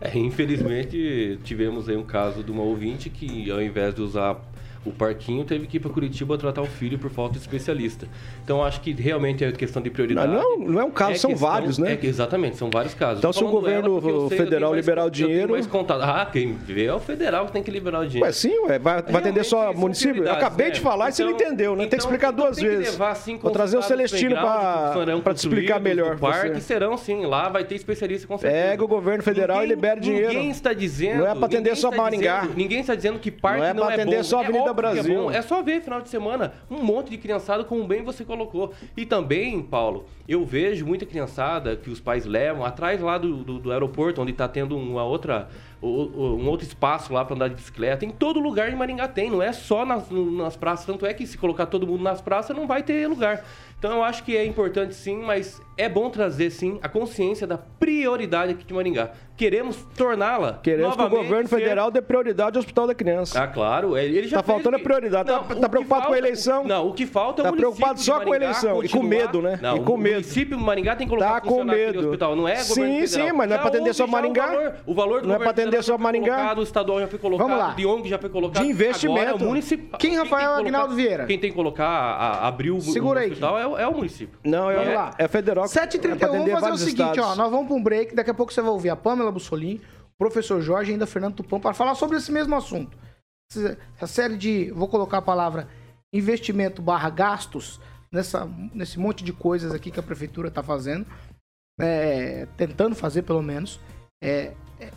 [0.00, 4.38] É, infelizmente, tivemos aí um caso de uma ouvinte que, ao invés de usar
[4.84, 8.06] o Parquinho teve que ir para Curitiba tratar o filho por falta de especialista.
[8.44, 10.32] Então acho que realmente é questão de prioridade.
[10.32, 11.98] Não, não, não é um caso, são questão- vários, né?
[12.02, 13.18] é exatamente, são vários casos.
[13.18, 16.02] Então, se o governo sei, federal mais- liberar o dinheiro- mais contato.
[16.02, 18.26] Ah, quem vê é o federal que tem que liberar o dinheiro.
[18.26, 20.24] Ué, sim, ué, vai, vai atender só município?
[20.24, 20.72] Eu acabei né?
[20.72, 21.78] de falar e você não Então- entendeu, né?
[21.82, 22.98] tem que então- explicar então duas vezes.
[23.40, 26.18] Vou trazer o Celestino pra te explicar melhor.
[26.18, 28.62] parque, serão sim, lá vai ter especialista com certeza.
[28.70, 30.28] Pega o governo federal e libera dinheiro.
[30.28, 31.18] Ninguém está dizendo.
[31.20, 32.40] Não é pra atender ninguém só Maringá.
[32.40, 34.73] dizendo- ninguém está dizendo que parque Não é não pra é atender só É Avenida
[34.74, 35.14] é Brasil.
[35.14, 35.30] bom.
[35.30, 38.72] É só ver final de semana um monte de criançada, como bem você colocou.
[38.96, 43.58] E também, Paulo, eu vejo muita criançada que os pais levam atrás lá do, do,
[43.58, 45.48] do aeroporto, onde está tendo uma outra,
[45.86, 48.04] um outro espaço lá para andar de bicicleta.
[48.04, 50.86] Em todo lugar em Maringá tem, não é só nas, nas praças.
[50.86, 53.44] Tanto é que se colocar todo mundo nas praças, não vai ter lugar.
[53.78, 57.58] Então eu acho que é importante sim, mas é bom trazer sim a consciência da
[57.58, 59.10] prioridade aqui de Maringá.
[59.36, 60.60] Queremos torná-la.
[60.62, 63.42] Queremos que o governo ser- federal dê prioridade ao Hospital da Criança.
[63.42, 63.96] Ah, claro.
[63.96, 65.28] é, Ele já Tá faltando o que- a prioridade.
[65.28, 66.64] Tá- Não, tá o que preocupado com a falta- eleição?
[66.64, 68.88] Não, o que falta é o Tá município preocupado de só com a eleição e
[68.88, 69.58] com continuar- medo, né?
[69.60, 70.12] Não, E com o medo.
[70.14, 71.98] município de Maringá tem que colocar Tá com medo.
[71.98, 72.36] hospital.
[72.36, 73.36] Não é Sim, governo sim, federal.
[73.36, 74.46] mas não é pra atender só Maringá.
[74.46, 76.34] O valor, o valor do Não é atender já foi Maringá.
[76.36, 77.46] colocado, O estadual já foi colocado.
[77.48, 77.74] Vamos lá.
[77.74, 78.62] De ONG já foi colocado.
[78.62, 79.20] De investimento.
[79.20, 79.98] Agora, é o municipal.
[80.00, 81.26] Quem, Rafael que colocar- Aguinaldo Vieira?
[81.26, 83.88] Quem tem que colocar, a, a- abrir o, Segura o aí, hospital é, o- é
[83.88, 84.38] o município.
[84.44, 85.10] Não, é, Vamos lá.
[85.18, 85.64] é federal.
[85.64, 87.18] 7h31, é pra vamos fazer o seguinte, estados.
[87.24, 87.34] ó.
[87.36, 88.14] Nós vamos para um break.
[88.14, 89.80] Daqui a pouco você vai ouvir a Pamela Bussolini,
[90.14, 92.96] o professor Jorge e ainda Fernando Tupan para falar sobre esse mesmo assunto.
[93.50, 95.68] Essa- Essa série de, vou colocar a palavra
[96.12, 97.80] investimento barra gastos
[98.12, 101.04] nessa, nesse monte de coisas aqui que a prefeitura está fazendo,
[101.80, 103.80] é, tentando fazer pelo menos.
[104.22, 104.52] É,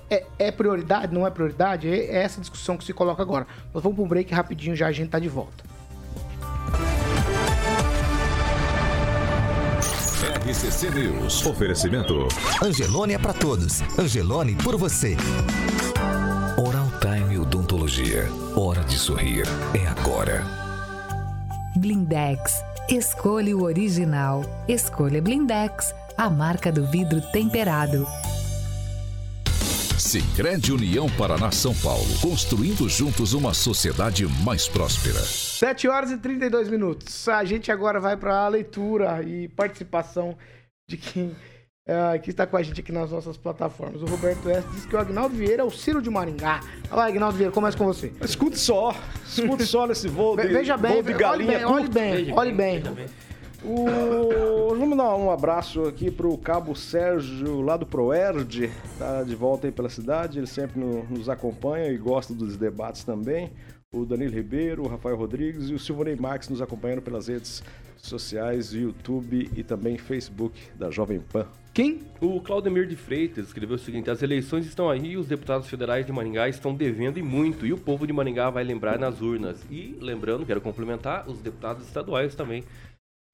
[0.09, 1.87] é, é prioridade, não é prioridade?
[1.87, 3.47] É, é essa discussão que se coloca agora.
[3.73, 5.63] Nós vamos para um break rapidinho, já a gente tá de volta.
[10.47, 11.45] RCC News.
[11.45, 12.27] Oferecimento.
[12.63, 13.81] Angelone é pra todos.
[13.99, 15.17] Angelone por você.
[16.57, 18.29] Oral Time Odontologia.
[18.55, 19.45] Hora de sorrir.
[19.73, 20.45] É agora.
[21.75, 22.63] Blindex.
[22.89, 24.43] Escolha o original.
[24.67, 28.07] Escolha Blindex, a marca do vidro temperado.
[29.97, 32.05] Sicredi União Paraná São Paulo.
[32.21, 35.19] Construindo juntos uma sociedade mais próspera.
[35.19, 37.27] 7 horas e 32 minutos.
[37.27, 40.37] A gente agora vai para a leitura e participação
[40.87, 41.35] de quem
[41.89, 44.01] ah, que está com a gente aqui nas nossas plataformas.
[44.01, 44.67] O Roberto S.
[44.73, 46.59] diz que o Agnaldo Vieira é o Ciro de Maringá.
[46.91, 48.11] Olha lá, Agnaldo Vieira, começa com você.
[48.21, 48.93] Escute só.
[49.25, 51.93] Escute só nesse voo de, Ve- Veja bem, voo de olhe galinha bem, olhe curto.
[51.93, 52.83] bem, olhe bem.
[53.63, 54.75] O...
[54.75, 59.71] Vamos dar um abraço aqui pro Cabo Sérgio, lá do Proerd, tá de volta aí
[59.73, 63.51] pela cidade, ele sempre no- nos acompanha e gosta dos debates também.
[63.93, 67.63] O Danilo Ribeiro, o Rafael Rodrigues e o Silvonei Marques nos acompanhando pelas redes
[67.97, 71.45] sociais, YouTube e também Facebook da Jovem Pan.
[71.73, 72.01] Quem?
[72.19, 76.05] O Claudemir de Freitas escreveu o seguinte: as eleições estão aí e os deputados federais
[76.05, 77.65] de Maringá estão devendo e muito.
[77.65, 79.63] E o povo de Maringá vai lembrar nas urnas.
[79.69, 82.63] E lembrando, quero complementar, os deputados estaduais também.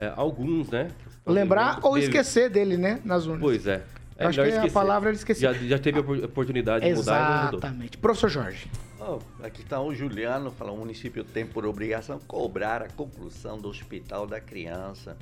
[0.03, 0.89] É, alguns, né?
[1.25, 2.99] Lembrar ou deve- esquecer dele, né?
[3.05, 3.41] Nas urnas.
[3.41, 3.83] Pois é.
[4.17, 4.71] É acho que a esquecer.
[4.73, 5.41] palavra era esquecer.
[5.41, 7.49] Já, já teve a opor- oportunidade de mudar.
[7.53, 7.97] Exatamente.
[7.97, 8.69] Professor Jorge.
[8.99, 13.67] Oh, aqui está o Juliano, fala, o município tem por obrigação cobrar a conclusão do
[13.69, 15.17] hospital da criança.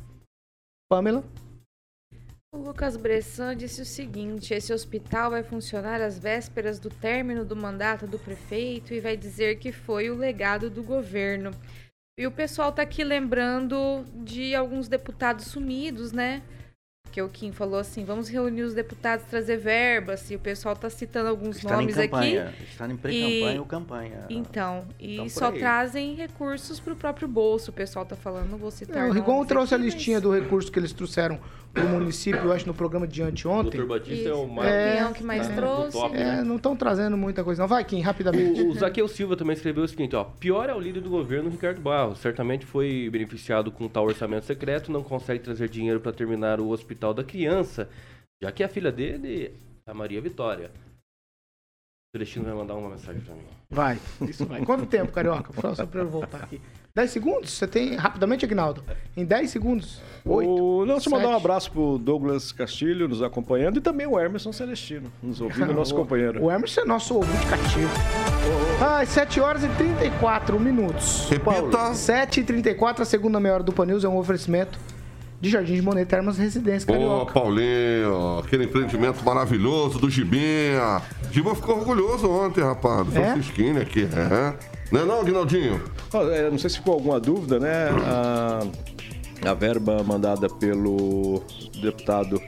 [0.89, 1.23] Pamela.
[2.53, 7.55] O Lucas Bressan disse o seguinte: esse hospital vai funcionar às vésperas do término do
[7.55, 11.51] mandato do prefeito e vai dizer que foi o legado do governo.
[12.17, 16.43] E o pessoal tá aqui lembrando de alguns deputados sumidos, né?
[17.11, 20.29] Que o Kim falou assim: vamos reunir os deputados, trazer verbas.
[20.31, 22.07] E o pessoal tá citando alguns Está em nomes aqui.
[22.09, 24.19] campanha, está em pré-campanha ou campanha.
[24.29, 25.59] Então, e Então, só aí.
[25.59, 27.71] trazem recursos pro próprio bolso.
[27.71, 29.05] O pessoal tá falando, não vou citar.
[29.05, 31.39] É, o Rigon nomes trouxe a aqui, listinha mas- do recurso que eles trouxeram
[31.73, 33.79] pro município, eu acho, no programa de O anteontem.
[33.79, 33.87] Dr.
[33.87, 34.69] Batista é o mais.
[34.69, 35.91] É o que mais tá, trouxe.
[35.97, 36.43] top, É, né?
[36.43, 37.67] não estão trazendo muita coisa, não.
[37.69, 38.61] Vai, Kim, rapidamente.
[38.61, 40.25] O, o Zaqueu Silva também escreveu o seguinte, ó.
[40.25, 42.19] Pior é o líder do governo, Ricardo Barros.
[42.19, 47.00] Certamente foi beneficiado com tal orçamento secreto, não consegue trazer dinheiro para terminar o hospital
[47.09, 47.89] da criança,
[48.41, 50.71] já que a filha dele é a Maria Vitória.
[52.13, 53.45] O Celestino vai mandar uma mensagem para mim.
[53.69, 54.63] Vai, isso vai.
[54.63, 55.75] Quanto tempo, Carioca?
[55.75, 56.61] Só pra eu voltar aqui.
[56.93, 57.51] 10 segundos?
[57.51, 58.83] Você tem rapidamente, Agnaldo?
[59.15, 60.01] Em 10 segundos?
[60.25, 60.49] 8.
[60.49, 60.85] O...
[60.85, 64.51] Não, deixa eu mandar um abraço pro Douglas Castilho nos acompanhando e também o Emerson
[64.51, 66.43] Celestino, nos ouvindo, nosso companheiro.
[66.43, 67.89] O Emerson é nosso ouvinte cativo.
[68.81, 71.29] Ai, 7 horas e 34 minutos.
[71.29, 71.93] Repita.
[71.93, 74.77] 7 e 34 a segunda meia hora do Pan News é um oferecimento
[75.41, 77.33] de Jardim de Monet Termas Residência Ô, Carioca.
[77.33, 81.01] Paulinho, aquele empreendimento maravilhoso do Gibinha.
[81.31, 83.31] Gibinha ficou orgulhoso ontem, rapaz, do É?
[83.33, 84.03] Francisquinho aqui.
[84.03, 84.53] É.
[84.91, 85.81] Não é não, Aguinaldinho?
[86.13, 87.89] Ó, é, não sei se ficou alguma dúvida, né?
[88.05, 91.41] A, a verba mandada pelo
[91.81, 92.39] deputado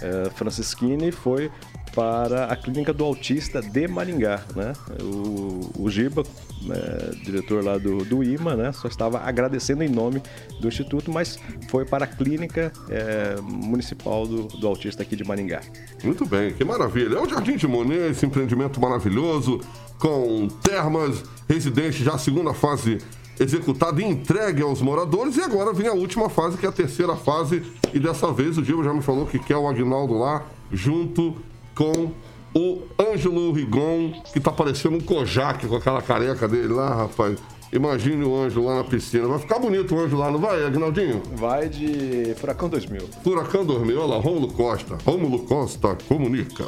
[0.00, 1.48] é, Francisquini foi
[1.94, 4.72] para a Clínica do Autista de Maringá, né?
[5.02, 6.22] O, o Giba,
[6.62, 6.76] né,
[7.22, 8.72] diretor lá do, do IMA, né?
[8.72, 10.22] Só estava agradecendo em nome
[10.60, 11.38] do Instituto, mas
[11.68, 15.60] foi para a Clínica é, Municipal do, do Autista aqui de Maringá.
[16.02, 17.16] Muito bem, que maravilha.
[17.16, 19.60] É o Jardim de Monet, esse empreendimento maravilhoso,
[19.98, 22.98] com termas, residências, já segunda fase
[23.38, 25.36] executada e entregue aos moradores.
[25.36, 27.62] E agora vem a última fase, que é a terceira fase.
[27.92, 31.36] E dessa vez o Diego já me falou que quer o Agnaldo lá, junto
[31.82, 32.12] com
[32.54, 37.38] o Ângelo Rigon, que tá parecendo um Kojak com aquela careca dele lá, rapaz.
[37.72, 39.26] Imagine o Ângelo lá na piscina.
[39.26, 41.22] Vai ficar bonito o Ângelo lá, não vai, Agnaldinho?
[41.34, 43.08] Vai de Furacão 2000.
[43.24, 44.98] Furacão 2000, olha lá, Rômulo Costa.
[45.04, 46.64] Rômulo Costa comunica.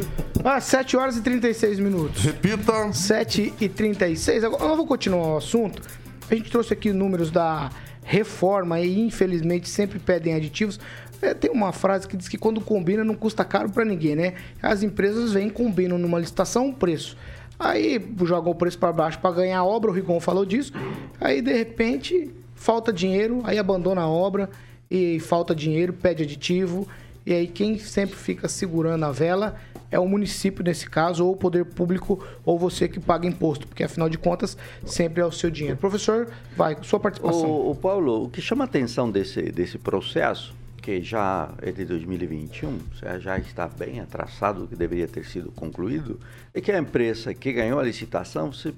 [0.44, 2.22] Ah, 7 horas e 36 minutos.
[2.22, 2.92] Repita.
[2.92, 4.44] 7 e 36.
[4.44, 5.82] Agora eu vou continuar o assunto.
[6.30, 7.70] A gente trouxe aqui números da
[8.11, 10.80] reforma e infelizmente sempre pedem aditivos.
[11.22, 14.34] É, tem uma frase que diz que quando combina não custa caro para ninguém, né?
[14.61, 17.16] As empresas vêm combinam numa licitação um preço.
[17.56, 20.72] Aí jogam o preço para baixo para ganhar a obra, o Rigon falou disso.
[21.20, 24.50] Aí de repente falta dinheiro, aí abandona a obra
[24.90, 26.88] e falta dinheiro, pede aditivo.
[27.24, 29.56] E aí quem sempre fica segurando a vela
[29.90, 33.82] é o município nesse caso, ou o poder público, ou você que paga imposto, porque
[33.82, 34.56] afinal de contas
[34.86, 35.76] sempre é o seu dinheiro.
[35.76, 37.50] Professor, vai, sua participação.
[37.50, 41.84] O, o Paulo, o que chama a atenção desse, desse processo que já é de
[41.84, 42.78] 2021,
[43.20, 46.18] já está bem atrasado, que deveria ter sido concluído,
[46.54, 48.72] é que a empresa que ganhou a licitação, você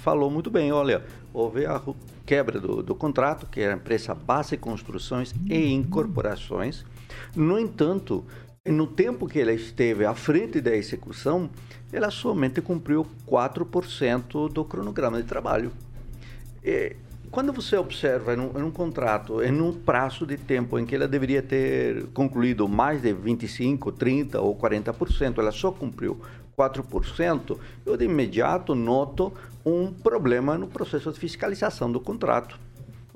[0.00, 1.02] falou muito bem, olha,
[1.34, 1.82] houve a
[2.24, 6.84] quebra do, do contrato, que era a empresa Base Construções e Incorporações.
[7.34, 8.24] No entanto,
[8.64, 11.48] no tempo que ela esteve à frente da execução,
[11.92, 15.72] ela somente cumpriu 4% do cronograma de trabalho.
[16.64, 16.96] E,
[17.30, 20.94] quando você observa em um, em um, contrato, em um prazo de tempo em que
[20.94, 26.20] ela deveria ter concluído mais de 25%, 30% ou 40%, ela só cumpriu
[26.56, 29.32] 4%, eu de imediato noto
[29.64, 32.58] um problema no processo de fiscalização do contrato.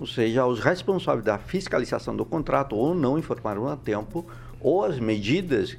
[0.00, 4.26] Ou seja, os responsáveis da fiscalização do contrato ou não informaram a tempo,
[4.58, 5.76] ou as medidas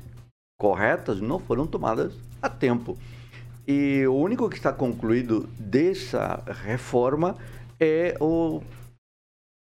[0.59, 2.95] corretas não foram tomadas a tempo.
[3.67, 7.36] E o único que está concluído dessa reforma
[7.80, 8.61] é o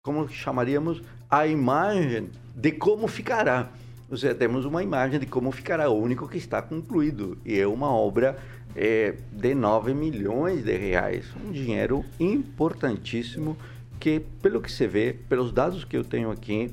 [0.05, 3.69] como chamaríamos a imagem de como ficará.
[4.11, 7.39] Ou seja, temos uma imagem de como ficará, o único que está concluído.
[7.45, 8.37] E é uma obra
[8.75, 11.27] é, de 9 milhões de reais.
[11.47, 13.57] Um dinheiro importantíssimo
[14.03, 16.73] que, pelo que se vê, pelos dados que eu tenho aqui,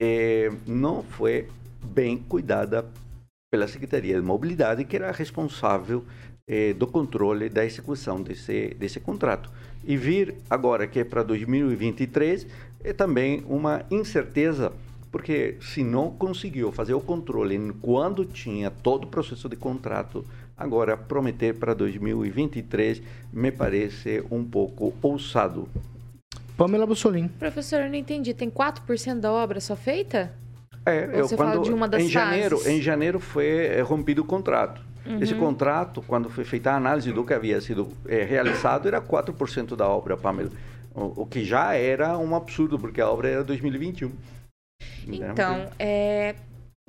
[0.00, 1.48] é, não foi
[1.82, 2.88] bem cuidada
[3.52, 6.04] pela Secretaria de Mobilidade, que era responsável
[6.46, 9.50] é, do controle da execução desse, desse contrato.
[9.84, 12.46] E vir agora que é para 2023
[12.84, 14.72] é também uma incerteza,
[15.10, 20.24] porque se não conseguiu fazer o controle quando tinha todo o processo de contrato,
[20.56, 23.02] agora prometer para 2023
[23.32, 25.68] me parece um pouco ousado.
[26.60, 27.30] Pamela Bussolini.
[27.30, 28.34] Professor, eu não entendi.
[28.34, 30.30] Tem 4% da obra só feita?
[30.84, 34.82] É, eu, quando, em janeiro, em janeiro foi é, rompido o contrato.
[35.06, 35.22] Uhum.
[35.22, 39.74] Esse contrato, quando foi feita a análise do que havia sido é, realizado, era 4%
[39.74, 40.50] da obra, Pamela.
[40.94, 44.12] O, o, que já era um absurdo, porque a obra era 2021.
[45.08, 46.34] Então, é,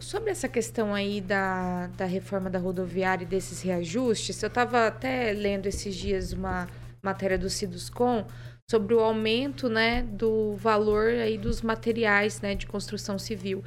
[0.01, 5.32] sobre essa questão aí da, da reforma da rodoviária e desses reajustes, eu estava até
[5.32, 6.67] lendo esses dias uma
[7.01, 8.26] matéria do Ciduscom
[8.72, 13.61] sobre o aumento né, do valor aí dos materiais né, de construção civil.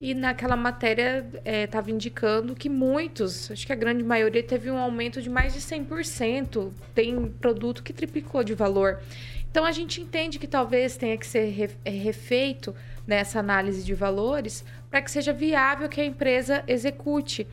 [0.00, 4.78] E naquela matéria estava é, indicando que muitos, acho que a grande maioria, teve um
[4.78, 6.72] aumento de mais de 100%.
[6.92, 9.00] Tem produto que triplicou de valor.
[9.48, 12.74] Então a gente entende que talvez tenha que ser é, refeito
[13.06, 17.46] nessa análise de valores para que seja viável que a empresa execute.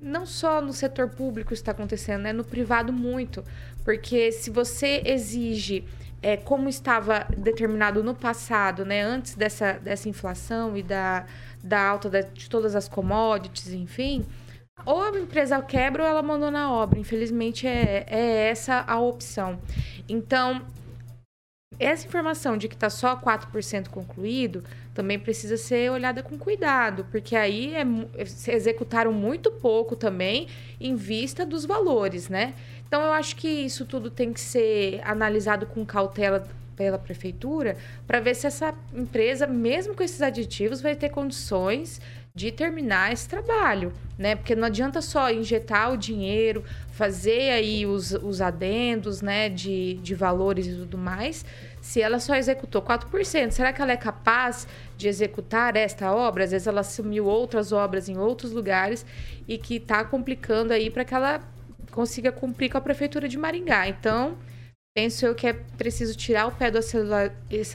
[0.00, 2.32] Não só no setor público está acontecendo, né?
[2.32, 3.44] no privado muito.
[3.88, 5.82] Porque se você exige
[6.20, 11.24] é, como estava determinado no passado, né, antes dessa, dessa inflação e da,
[11.64, 14.26] da alta de, de todas as commodities, enfim,
[14.84, 16.98] ou a empresa quebra ou ela abandona a obra.
[16.98, 19.58] Infelizmente, é, é essa a opção.
[20.06, 20.60] Então,
[21.78, 27.36] essa informação de que está só 4% concluído também precisa ser olhada com cuidado, porque
[27.36, 30.48] aí é, se executaram muito pouco também
[30.80, 32.54] em vista dos valores, né?
[32.86, 37.76] Então eu acho que isso tudo tem que ser analisado com cautela pela prefeitura
[38.06, 42.00] para ver se essa empresa, mesmo com esses aditivos, vai ter condições
[42.38, 44.36] de terminar esse trabalho, né?
[44.36, 46.62] Porque não adianta só injetar o dinheiro,
[46.92, 51.44] fazer aí os, os adendos, né, de, de valores e tudo mais,
[51.80, 53.50] se ela só executou 4%.
[53.50, 54.66] Será que ela é capaz
[54.96, 56.44] de executar esta obra?
[56.44, 59.04] Às vezes ela assumiu outras obras em outros lugares
[59.46, 61.40] e que está complicando aí para que ela
[61.90, 63.88] consiga cumprir com a prefeitura de Maringá.
[63.88, 64.36] Então,
[64.94, 66.78] penso eu que é preciso tirar o pé do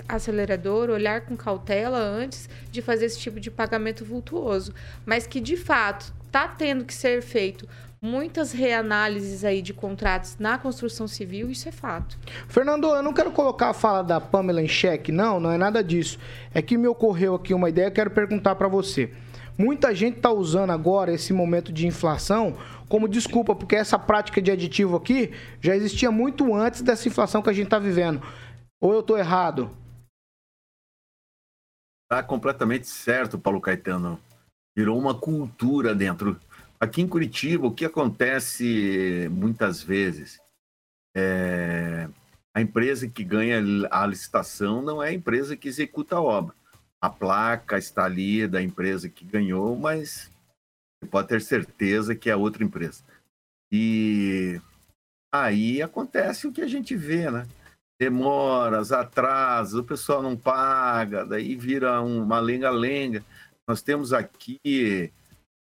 [0.07, 4.73] acelerador, olhar com cautela antes de fazer esse tipo de pagamento vultuoso.
[5.05, 7.67] Mas que, de fato, está tendo que ser feito
[8.03, 12.19] muitas reanálises aí de contratos na construção civil, isso é fato.
[12.49, 15.81] Fernando, eu não quero colocar a fala da Pamela em xeque, não, não é nada
[15.81, 16.19] disso.
[16.53, 19.09] É que me ocorreu aqui uma ideia, quero perguntar para você.
[19.57, 22.57] Muita gente está usando agora esse momento de inflação
[22.89, 25.31] como desculpa, porque essa prática de aditivo aqui
[25.61, 28.21] já existia muito antes dessa inflação que a gente está vivendo.
[28.81, 29.71] Ou eu estou errado?
[32.03, 34.19] Está completamente certo, Paulo Caetano.
[34.75, 36.37] Virou uma cultura dentro.
[36.83, 40.41] Aqui em Curitiba, o que acontece muitas vezes
[41.15, 42.09] é
[42.53, 46.53] a empresa que ganha a licitação não é a empresa que executa a obra.
[47.01, 50.29] A placa está ali da empresa que ganhou, mas
[50.99, 53.01] você pode ter certeza que é outra empresa.
[53.71, 54.59] E
[55.33, 57.47] aí acontece o que a gente vê, né?
[57.97, 63.23] Demoras, atrasos, o pessoal não paga, daí vira uma lenga-lenga.
[63.65, 65.13] Nós temos aqui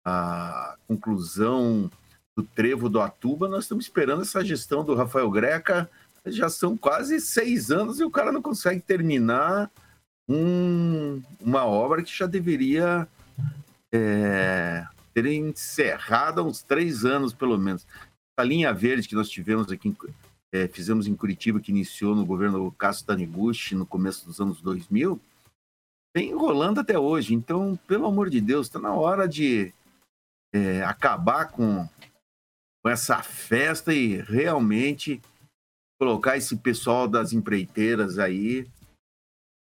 [0.06, 1.90] a conclusão
[2.38, 5.90] do trevo do Atuba, nós estamos esperando essa gestão do Rafael Greca,
[6.28, 9.72] já são quase seis anos e o cara não consegue terminar
[10.28, 13.08] um, uma obra que já deveria
[13.94, 17.86] é, ter encerrado há uns três anos, pelo menos.
[18.38, 19.96] A linha verde que nós tivemos aqui,
[20.52, 25.20] é, fizemos em Curitiba, que iniciou no governo Cássio Taniguchi no começo dos anos 2000,
[26.16, 27.34] vem enrolando até hoje.
[27.34, 29.74] Então, pelo amor de Deus, está na hora de
[30.56, 31.86] é, acabar com,
[32.82, 35.22] com essa festa e realmente
[36.00, 38.66] colocar esse pessoal das empreiteiras aí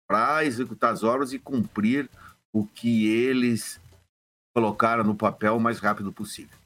[0.06, 2.10] para executar as obras e cumprir
[2.54, 3.80] o que eles
[4.54, 6.56] colocaram no papel o mais rápido possível.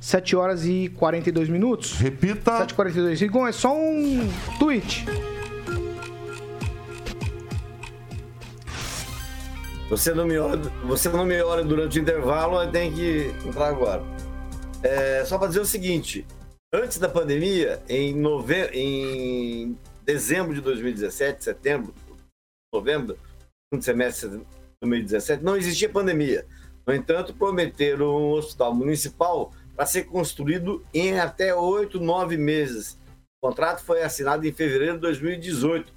[0.00, 1.92] 7 horas e 42 minutos.
[1.94, 2.58] Repita.
[2.58, 3.20] 7 e 42.
[3.20, 4.20] Rigon, é só um
[4.58, 5.04] tweet.
[9.88, 13.68] Você não me olha, você não me olha durante o intervalo, eu tenho que entrar
[13.68, 14.02] agora.
[14.82, 16.26] É, só para dizer o seguinte:
[16.72, 18.66] antes da pandemia, em, nove...
[18.74, 21.94] em dezembro de 2017, setembro,
[22.72, 23.18] novembro,
[23.70, 24.42] segundo semestre
[24.82, 26.46] 2017, não existia pandemia.
[26.86, 32.98] No entanto, prometeram um hospital municipal para ser construído em até oito, nove meses.
[33.40, 35.92] O contrato foi assinado em fevereiro de 2018.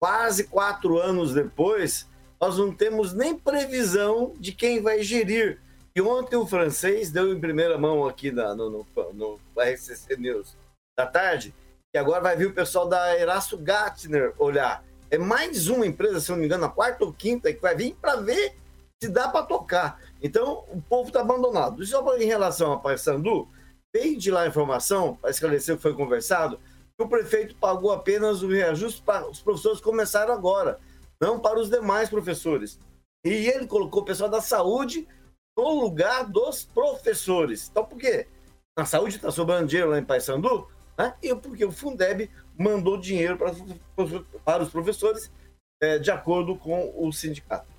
[0.00, 2.08] Quase quatro anos depois,
[2.40, 5.60] nós não temos nem previsão de quem vai gerir.
[5.94, 10.56] E ontem o francês deu em primeira mão aqui na, no, no, no RCC News
[10.96, 11.54] da tarde,
[11.94, 14.84] e agora vai vir o pessoal da Erasto Gatner olhar.
[15.10, 17.96] É mais uma empresa, se não me engano, a quarta ou quinta, que vai vir
[18.00, 18.54] para ver
[19.02, 20.00] se dá para tocar.
[20.22, 21.84] Então, o povo está abandonado.
[21.86, 23.48] Só em relação a Paysandu,
[23.94, 26.58] veio de lá a informação, para esclarecer o que foi conversado,
[26.96, 30.78] que o prefeito pagou apenas o reajuste para os professores começaram agora,
[31.20, 32.78] não para os demais professores.
[33.24, 35.06] E ele colocou o pessoal da saúde
[35.56, 37.68] no lugar dos professores.
[37.68, 38.28] Então, por quê?
[38.78, 41.14] Na saúde está sobrando dinheiro lá em Paysandu, né?
[41.20, 43.52] e porque o Fundeb mandou dinheiro para,
[44.44, 45.30] para os professores
[45.82, 47.78] é, de acordo com o sindicato.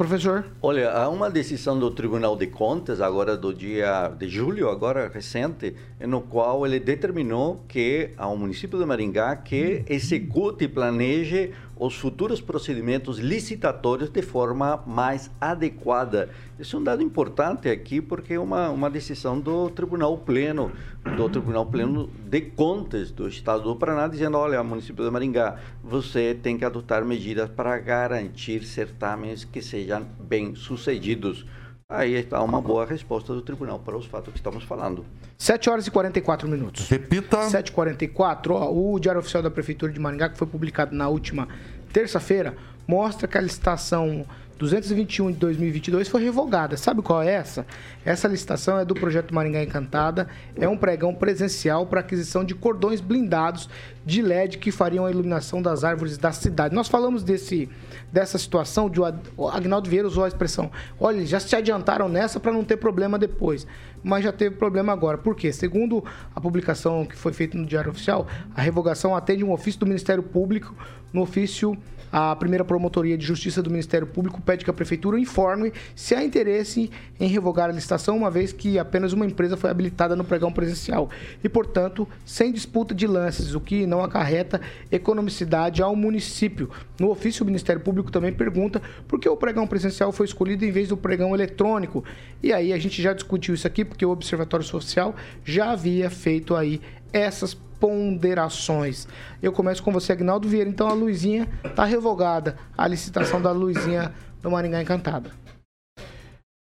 [0.00, 0.46] Professor?
[0.62, 5.76] Olha, há uma decisão do Tribunal de Contas, agora do dia de julho, agora recente,
[6.00, 12.42] no qual ele determinou que ao município de Maringá que execute e planeje os futuros
[12.42, 16.28] procedimentos licitatórios de forma mais adequada.
[16.58, 20.70] Isso é um dado importante aqui porque é uma, uma decisão do Tribunal Pleno,
[21.16, 26.38] do Tribunal Pleno de Contas do Estado do Paraná, dizendo, olha, município de Maringá, você
[26.42, 31.46] tem que adotar medidas para garantir certames que sejam bem sucedidos.
[31.90, 35.04] Aí está uma boa resposta do tribunal para os fatos que estamos falando.
[35.36, 36.88] 7 horas e 44 minutos.
[36.88, 37.38] Repita.
[37.38, 38.50] 7h44.
[38.50, 41.48] Ó, o Diário Oficial da Prefeitura de Maringá, que foi publicado na última
[41.92, 44.24] terça-feira, mostra que a licitação
[44.60, 46.76] 221 de 2022 foi revogada.
[46.76, 47.66] Sabe qual é essa?
[48.04, 50.28] Essa licitação é do projeto Maringá Encantada.
[50.54, 53.70] É um pregão presencial para aquisição de cordões blindados
[54.04, 56.74] de LED que fariam a iluminação das árvores da cidade.
[56.74, 57.70] Nós falamos desse,
[58.12, 59.00] dessa situação, de,
[59.34, 60.70] o Agnaldo Vieira usou a expressão:
[61.00, 63.66] olha, já se adiantaram nessa para não ter problema depois.
[64.02, 65.18] Mas já teve problema agora.
[65.18, 65.52] Por quê?
[65.52, 69.86] Segundo a publicação que foi feita no Diário Oficial, a revogação atende um ofício do
[69.86, 70.74] Ministério Público
[71.12, 71.76] no ofício
[72.12, 76.24] a primeira promotoria de justiça do Ministério Público pede que a prefeitura informe se há
[76.24, 80.52] interesse em revogar a licitação, uma vez que apenas uma empresa foi habilitada no pregão
[80.52, 81.08] presencial
[81.42, 86.70] e, portanto, sem disputa de lances, o que não acarreta economicidade ao município.
[86.98, 90.70] No ofício, o Ministério Público também pergunta por que o pregão presencial foi escolhido em
[90.70, 92.04] vez do pregão eletrônico.
[92.42, 96.54] E aí a gente já discutiu isso aqui porque o Observatório Social já havia feito
[96.54, 96.80] aí
[97.12, 99.08] essas ponderações.
[99.42, 100.68] Eu começo com você, Agnaldo Vieira.
[100.68, 105.30] Então a Luizinha está revogada, a licitação da Luizinha do Maringá Encantada.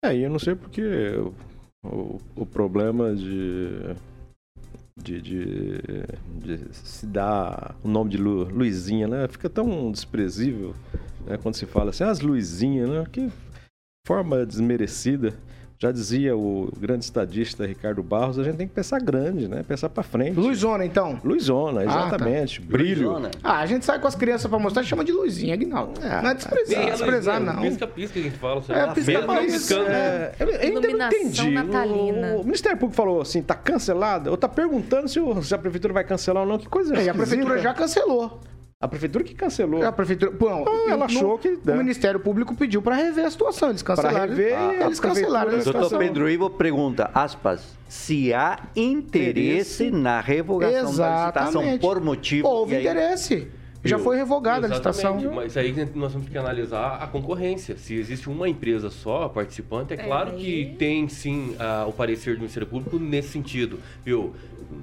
[0.05, 0.83] É, eu não sei porque
[1.85, 3.95] o, o, problema de,
[4.97, 5.83] de, de,
[6.41, 9.29] de, se dar o nome de Lu, Luizinha, né?
[9.29, 10.75] Fica tão desprezível
[11.25, 11.39] né?
[11.41, 13.07] quando se fala assim, as Luizinhas, né?
[13.13, 13.31] Que
[14.07, 15.35] forma desmerecida.
[15.83, 19.65] Já dizia o grande estadista Ricardo Barros, a gente tem que pensar grande, né?
[19.67, 20.39] Pensar para frente.
[20.39, 21.19] Luizona, então?
[21.25, 22.61] Luizona, exatamente.
[22.61, 22.71] Ah, tá.
[22.71, 23.09] Brilho.
[23.09, 23.31] Luizona.
[23.43, 26.01] Ah, a gente sai com as crianças para mostrar e chama de luzinha, Aguinaldo.
[26.01, 27.63] Ah, não é desprezar, desprezar não.
[27.63, 28.63] Pisca-pisca que a gente fala.
[28.69, 29.75] É, pisca-pisca.
[29.75, 31.51] É, eu ainda não entendi.
[31.51, 32.35] Natalina.
[32.37, 35.59] O, o, Ministério Público falou assim, tá cancelada, ou tá perguntando se, o, se a
[35.59, 36.59] prefeitura vai cancelar ou não.
[36.59, 38.41] Que coisa é, e a prefeitura já cancelou.
[38.83, 39.85] A prefeitura que cancelou.
[39.85, 40.33] A prefeitura.
[40.33, 41.57] Bom, ah, ela achou no, que.
[41.65, 41.73] Né?
[41.73, 43.71] O Ministério Público pediu para rever a situação.
[43.71, 44.17] Eles cancelaram.
[44.17, 45.57] Para rever, ah, eles cancelaram.
[45.57, 49.91] O doutor Pedro Ivo pergunta, aspas, se há interesse, interesse.
[49.93, 51.55] na revogação Exatamente.
[51.55, 52.49] da licitação por motivo.
[52.49, 52.83] Houve aí...
[52.83, 53.49] interesse.
[53.85, 55.35] Já foi revogada Exatamente, a licitação.
[55.35, 57.77] Mas aí nós temos que analisar a concorrência.
[57.77, 62.35] Se existe uma empresa só participante, é, é claro que tem sim a, o parecer
[62.35, 63.81] do Ministério Público nesse sentido.
[64.05, 64.35] Viu?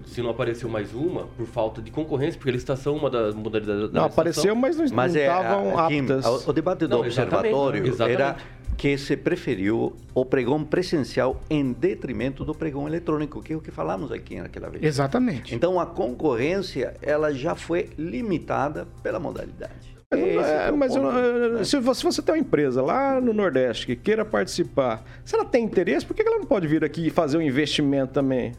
[0.05, 3.35] Se não apareceu mais uma, por falta de concorrência, porque a licitação é uma das
[3.35, 6.47] modalidades da Não, apareceu, mas não, mas não é, estavam aptas.
[6.47, 8.37] O, debate do não, observatório exatamente, era
[8.77, 13.71] que se preferiu o pregão presencial em detrimento do pregão eletrônico, que é o que
[13.71, 14.83] falamos aqui naquela vez.
[14.83, 15.53] Exatamente.
[15.53, 19.99] Então a concorrência ela já foi limitada pela modalidade.
[20.11, 21.63] Mas, é, mas eu, né?
[21.63, 25.45] se, você, se, você, tem uma empresa lá no Nordeste que queira participar, se ela
[25.45, 28.53] tem interesse, por que ela não pode vir aqui e fazer um investimento também?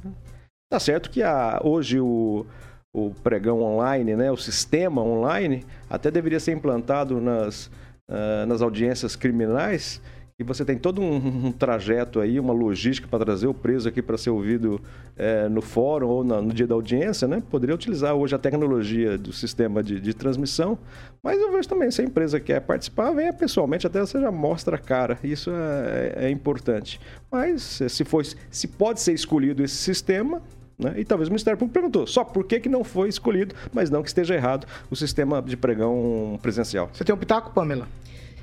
[0.71, 2.47] Tá certo que a, hoje o,
[2.93, 7.67] o pregão online, né, o sistema online, até deveria ser implantado nas,
[8.09, 10.01] uh, nas audiências criminais,
[10.39, 14.01] e você tem todo um, um trajeto aí, uma logística para trazer o preso aqui
[14.01, 14.81] para ser ouvido
[15.15, 17.43] é, no fórum ou na, no dia da audiência, né?
[17.51, 20.79] Poderia utilizar hoje a tecnologia do sistema de, de, transmissão,
[21.23, 24.77] mas eu vejo também, se a empresa quer participar, venha pessoalmente, até você já mostra
[24.77, 26.99] a cara, isso é, é, é importante.
[27.31, 30.41] Mas se, for, se pode ser escolhido esse sistema,
[30.81, 30.95] né?
[30.97, 34.03] E talvez o Ministério Público perguntou só por que, que não foi escolhido, mas não
[34.03, 36.89] que esteja errado o sistema de pregão presencial.
[36.93, 37.87] Você tem um pitaco, Pamela?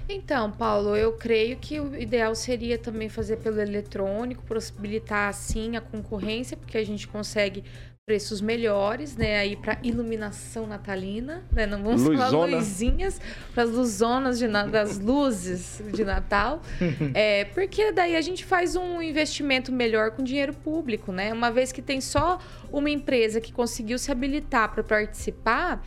[0.09, 5.81] Então, Paulo, eu creio que o ideal seria também fazer pelo eletrônico, possibilitar assim a
[5.81, 7.63] concorrência, porque a gente consegue
[8.07, 12.29] preços melhores, né, aí para iluminação natalina, né, não vamos Luzona.
[12.29, 13.19] falar luzinhas,
[13.53, 16.61] para as luzonas de, das luzes de Natal,
[17.13, 21.73] é, porque daí a gente faz um investimento melhor com dinheiro público, né, uma vez
[21.73, 22.39] que tem só
[22.71, 25.83] uma empresa que conseguiu se habilitar para participar,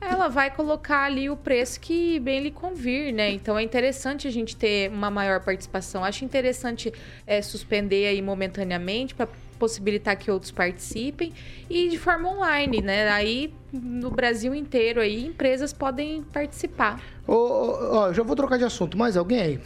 [0.00, 3.30] ela vai colocar ali o preço que bem lhe convir, né?
[3.30, 6.04] Então é interessante a gente ter uma maior participação.
[6.04, 6.92] Acho interessante
[7.26, 9.26] é, suspender aí momentaneamente para
[9.64, 11.32] possibilitar que outros participem
[11.70, 13.08] e de forma online, né?
[13.08, 17.00] Aí no Brasil inteiro aí empresas podem participar.
[17.26, 18.98] Ó, já vou trocar de assunto.
[18.98, 19.60] Mais alguém aí?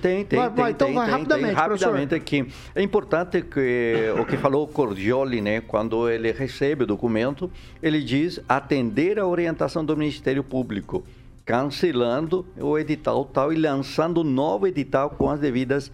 [0.00, 2.48] Tem, tem, vai, vai, então tem, vai tem, rapidamente, tem, rapidamente aqui.
[2.74, 7.50] É importante que o que falou o Cordioli, né, quando ele recebe o documento,
[7.82, 11.04] ele diz atender a orientação do Ministério Público,
[11.44, 15.92] cancelando o edital tal e lançando um novo edital com as devidas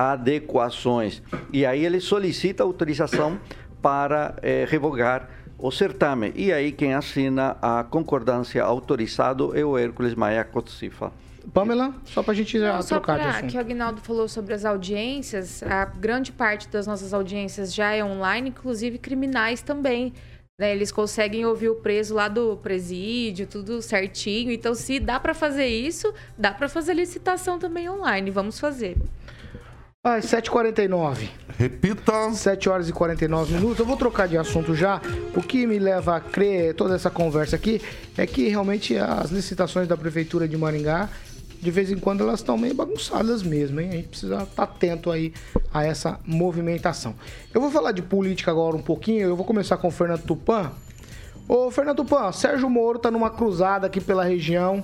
[0.00, 1.22] adequações.
[1.52, 3.38] E aí ele solicita autorização
[3.82, 5.28] para eh, revogar
[5.58, 6.32] o certame.
[6.34, 11.12] E aí quem assina a concordância autorizado é o Hércules Maia Cotsifa.
[11.52, 13.50] Pamela, só para a gente já Não, trocar de assunto.
[13.50, 18.04] que o Agnaldo falou sobre as audiências, a grande parte das nossas audiências já é
[18.04, 20.12] online, inclusive criminais também.
[20.58, 20.72] Né?
[20.72, 24.50] Eles conseguem ouvir o preso lá do presídio, tudo certinho.
[24.50, 28.30] Então, se dá para fazer isso, dá para fazer licitação também online.
[28.30, 28.96] Vamos fazer.
[30.02, 31.28] Às 7h49.
[31.58, 32.32] Repita.
[32.32, 33.78] 7 horas e 49 minutos.
[33.78, 34.98] Eu vou trocar de assunto já.
[35.36, 37.82] O que me leva a crer toda essa conversa aqui
[38.16, 41.10] é que realmente as licitações da Prefeitura de Maringá
[41.60, 43.90] de vez em quando elas estão meio bagunçadas mesmo, hein?
[43.90, 45.34] A gente precisa estar atento aí
[45.70, 47.14] a essa movimentação.
[47.52, 50.72] Eu vou falar de política agora um pouquinho, eu vou começar com o Fernando Tupan.
[51.46, 54.82] Ô, Fernando Tupan, Sérgio Moro tá numa cruzada aqui pela região.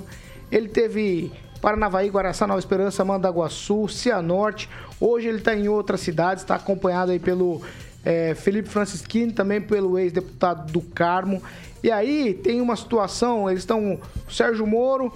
[0.52, 4.68] Ele teve Paranavaí, Guaraçá, Nova Esperança, Mandaguaçu, Cianorte.
[5.00, 7.62] Hoje ele está em outras cidades, está acompanhado aí pelo
[8.04, 11.42] é, Felipe Francisquini, também pelo ex-deputado do Carmo.
[11.82, 14.00] E aí tem uma situação, eles estão.
[14.28, 15.12] O Sérgio Moro,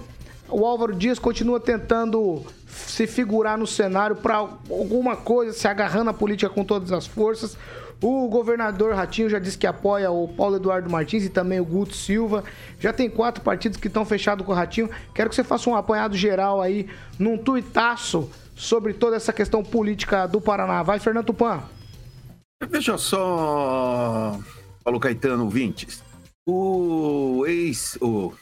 [0.49, 6.13] o Álvaro Dias continua tentando se figurar no cenário para alguma coisa, se agarrando à
[6.13, 7.57] política com todas as forças.
[8.03, 11.95] O governador Ratinho já disse que apoia o Paulo Eduardo Martins e também o Guto
[11.95, 12.43] Silva.
[12.79, 14.89] Já tem quatro partidos que estão fechados com o Ratinho.
[15.13, 16.89] Quero que você faça um apanhado geral aí,
[17.19, 20.81] num tuitaço, sobre toda essa questão política do Paraná.
[20.81, 21.61] Vai, Fernando Tupan.
[22.69, 24.39] Veja só,
[24.83, 26.03] Paulo Caetano, ouvintes.
[26.47, 28.33] O ex, o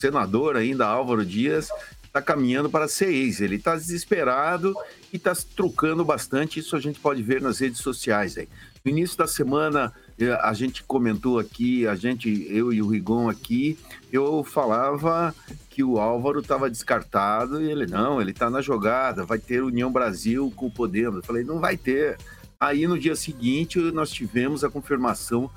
[0.00, 1.70] senador ainda, Álvaro Dias,
[2.04, 3.40] está caminhando para ser ex.
[3.40, 4.74] Ele está desesperado
[5.10, 6.60] e está trucando bastante.
[6.60, 8.36] Isso a gente pode ver nas redes sociais.
[8.36, 8.48] Aí.
[8.84, 13.28] No início da semana, eh, a gente comentou aqui, a gente, eu e o Rigon
[13.28, 13.78] aqui,
[14.10, 15.34] eu falava
[15.68, 19.92] que o Álvaro estava descartado e ele, não, ele está na jogada, vai ter União
[19.92, 21.16] Brasil com o Podemos.
[21.16, 22.16] Eu falei, não vai ter.
[22.58, 25.50] Aí no dia seguinte nós tivemos a confirmação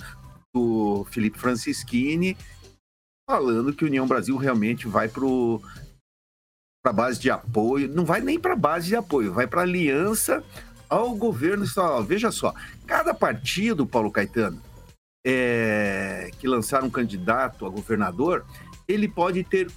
[0.54, 2.36] do Felipe Francischini
[3.28, 5.22] falando que União Brasil realmente vai para
[6.84, 10.44] a base de apoio, não vai nem para base de apoio, vai para aliança
[10.94, 12.04] ao governo estadual.
[12.04, 12.54] Veja só,
[12.86, 14.62] cada partido, Paulo Caetano,
[15.26, 18.46] é, que lançar um candidato a governador,
[18.86, 19.68] ele pode ter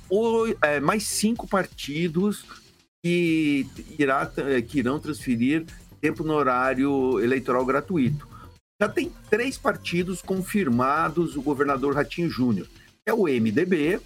[0.62, 2.46] é, mais cinco partidos
[3.04, 3.66] que,
[3.98, 4.32] irá,
[4.68, 5.66] que irão transferir
[6.00, 8.28] tempo no horário eleitoral gratuito.
[8.80, 12.68] Já tem três partidos confirmados o governador Ratinho Júnior.
[13.08, 14.00] É o MDB,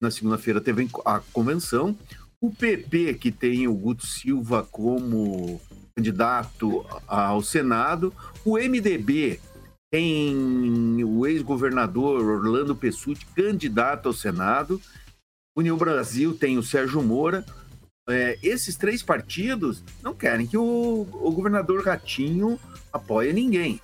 [0.00, 1.94] na segunda-feira teve a convenção,
[2.40, 5.60] o PP, que tem o Guto Silva como
[5.96, 8.12] candidato ao Senado.
[8.44, 9.40] O MDB
[9.90, 14.80] tem o ex-governador Orlando Pessutti, candidato ao Senado.
[15.56, 17.44] União Brasil tem o Sérgio Moura.
[18.08, 22.60] É, esses três partidos não querem que o, o governador Ratinho
[22.92, 23.80] apoie ninguém.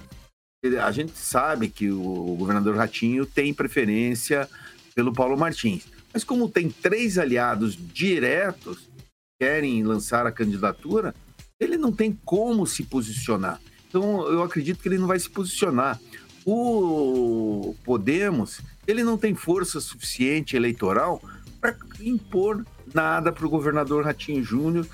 [0.80, 4.48] A gente sabe que o governador Ratinho tem preferência
[4.94, 5.86] pelo Paulo Martins.
[6.12, 9.04] Mas como tem três aliados diretos que
[9.40, 11.14] querem lançar a candidatura,
[11.62, 13.60] ele não tem como se posicionar.
[13.88, 16.00] Então, eu acredito que ele não vai se posicionar.
[16.44, 21.22] O Podemos, ele não tem força suficiente eleitoral
[21.60, 24.86] para impor nada para o governador Ratinho Júnior.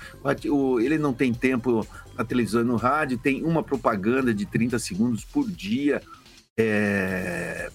[0.81, 5.23] Ele não tem tempo na televisão e no rádio, tem uma propaganda de 30 segundos
[5.25, 6.01] por dia
[6.57, 7.71] é,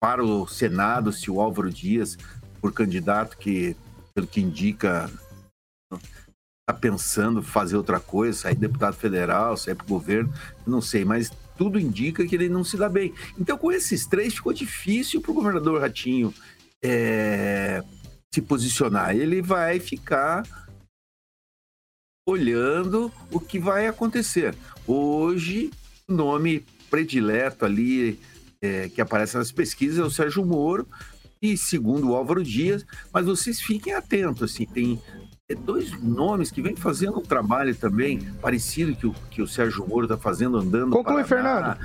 [0.00, 2.16] para o Senado, se o Álvaro Dias,
[2.60, 3.76] por candidato que,
[4.14, 5.10] pelo que indica,
[6.72, 10.32] está pensando fazer outra coisa, sair deputado federal, sair para o governo,
[10.66, 13.14] não sei, mas tudo indica que ele não se dá bem.
[13.38, 16.34] Então, com esses três, ficou difícil para o governador Ratinho
[16.82, 17.82] é,
[18.34, 19.14] se posicionar.
[19.14, 20.42] Ele vai ficar
[22.26, 24.54] olhando o que vai acontecer.
[24.86, 25.70] Hoje,
[26.08, 28.18] o nome predileto ali
[28.60, 30.86] é, que aparece nas pesquisas é o Sérgio Moro
[31.40, 35.02] e segundo o Álvaro Dias, mas vocês fiquem atentos, assim, tem
[35.54, 40.04] dois nomes que vêm fazendo um trabalho também parecido que o, que o Sérgio Moro
[40.04, 40.92] está fazendo, andando.
[40.92, 41.76] Conclui, Fernando.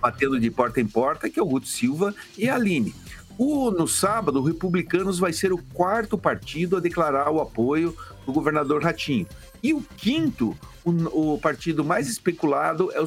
[0.00, 2.94] Batendo de porta em porta, que é o Guto Silva e a Aline.
[3.38, 7.96] O, no sábado, o Republicanos vai ser o quarto partido a declarar o apoio
[8.26, 9.28] do governador Ratinho.
[9.62, 13.06] E o quinto, o, o partido mais especulado é o,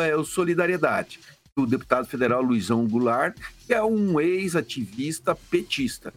[0.00, 1.20] é o Solidariedade,
[1.56, 3.36] o deputado federal Luizão Goulart,
[3.66, 6.12] que é um ex-ativista petista.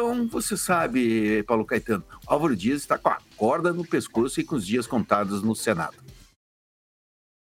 [0.00, 4.54] Então, você sabe, Paulo Caetano, Álvaro Dias está com a corda no pescoço e com
[4.54, 5.96] os dias contados no Senado.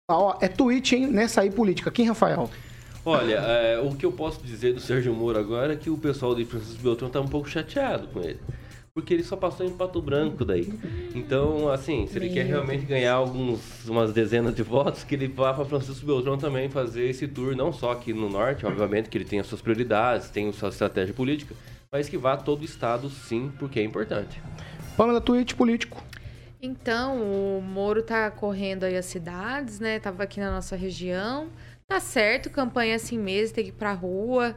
[0.07, 1.07] Ah, ó, é tweet, hein?
[1.07, 1.89] Nessa aí política.
[1.89, 2.51] Quem, Rafael?
[3.03, 6.35] Olha, é, o que eu posso dizer do Sérgio Moro agora é que o pessoal
[6.35, 8.39] de Francisco Beltrão está um pouco chateado com ele.
[8.93, 10.71] Porque ele só passou em Pato Branco daí.
[11.15, 15.55] Então, assim, se ele quer realmente ganhar alguns, umas dezenas de votos, que ele vá
[15.55, 19.25] para Francisco Beltrão também fazer esse tour, não só aqui no norte, obviamente, que ele
[19.25, 21.55] tem as suas prioridades, tem a sua estratégia política,
[21.93, 24.41] mas que vá a todo o estado sim, porque é importante.
[24.97, 26.03] Pamela, tweet político.
[26.59, 29.99] Então, o Moro tá correndo aí as cidades, né?
[29.99, 31.49] Tava aqui na nossa região.
[31.87, 34.55] Tá certo, campanha assim mesmo, tem que ir pra rua.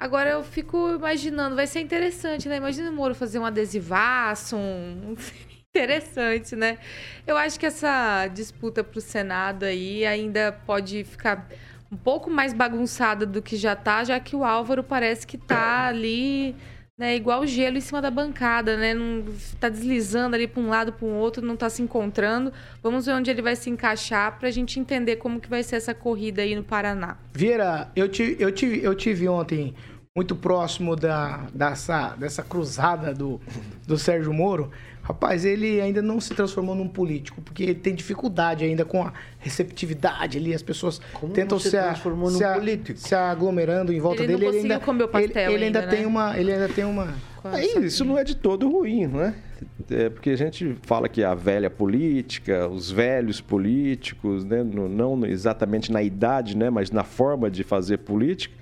[0.00, 2.56] Agora eu fico imaginando, vai ser interessante, né?
[2.56, 5.14] Imagina o Moro fazer um adesivaço, um...
[5.70, 6.78] interessante, né?
[7.26, 11.48] Eu acho que essa disputa pro Senado aí ainda pode ficar
[11.92, 15.86] um pouco mais bagunçada do que já tá, já que o Álvaro parece que tá
[15.86, 16.56] ali
[16.98, 18.92] né, igual gelo em cima da bancada, né?
[18.92, 19.24] Não
[19.60, 22.52] tá deslizando ali para um lado, para o outro, não tá se encontrando.
[22.82, 25.76] Vamos ver onde ele vai se encaixar para a gente entender como que vai ser
[25.76, 27.16] essa corrida aí no Paraná.
[27.32, 29.74] Vieira, eu tive, eu tive, eu tive ontem
[30.16, 33.40] muito próximo da, dessa, dessa cruzada do,
[33.86, 34.72] do Sérgio Moro.
[35.08, 39.12] Rapaz, ele ainda não se transformou num político, porque ele tem dificuldade ainda com a
[39.38, 42.98] receptividade ali, as pessoas Como tentam se se, a- se, a- político?
[42.98, 44.50] se aglomerando em volta Ele não dele.
[44.52, 46.06] conseguiu ainda, comer o pastel ele, ele ainda, ainda, tem né?
[46.06, 47.14] uma, ele ainda tem uma.
[47.42, 49.34] Aí, isso não é de todo ruim, não é?
[49.90, 55.24] É porque a gente fala que a velha política, os velhos políticos, né, no- não
[55.24, 58.54] exatamente na idade, né, mas na forma de fazer política,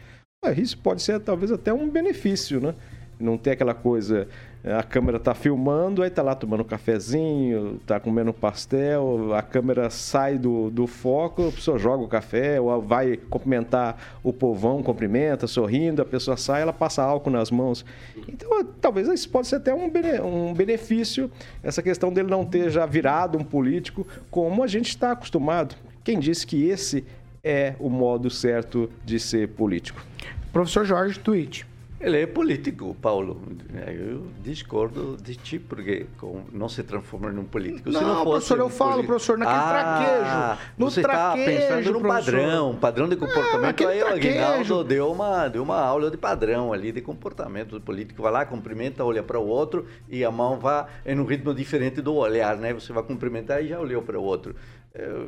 [0.57, 2.73] isso pode ser talvez até um benefício, né?
[3.19, 4.29] Não ter aquela coisa,
[4.67, 9.41] a câmera tá filmando, aí tá lá tomando um cafezinho, tá comendo um pastel, a
[9.41, 14.83] câmera sai do, do foco, a pessoa joga o café, ou vai cumprimentar o povão,
[14.83, 17.85] cumprimenta, sorrindo, a pessoa sai, ela passa álcool nas mãos.
[18.27, 21.31] Então, talvez isso pode ser até um, bene- um benefício,
[21.63, 25.77] essa questão dele não ter já virado um político, como a gente está acostumado.
[26.03, 27.05] Quem disse que esse
[27.45, 30.05] é o modo certo de ser político?
[30.53, 31.63] Professor Jorge Twitch.
[31.99, 33.41] Ele é político, Paulo.
[33.75, 36.07] Eu discordo de ti, porque
[36.53, 37.91] não se transforma num político.
[37.91, 40.63] Se Não, professor, eu um falo, político- professor, naquele traquejo.
[40.77, 43.61] No você traquejo, está pensando no padrão, padrão de comportamento.
[43.63, 44.07] naquele Aí o.
[44.09, 48.23] Aguinaldo deu uma, deu uma aula de padrão ali, de comportamento do político.
[48.23, 52.03] Vai lá, cumprimenta, olha para o outro e a mão vai em um ritmo diferente
[52.03, 52.75] do olhar, né?
[52.75, 54.55] Você vai cumprimentar e já olhou para o outro.
[54.95, 55.27] Eh,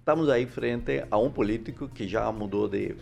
[0.00, 2.94] Estamos aí frente a um político que já mudou de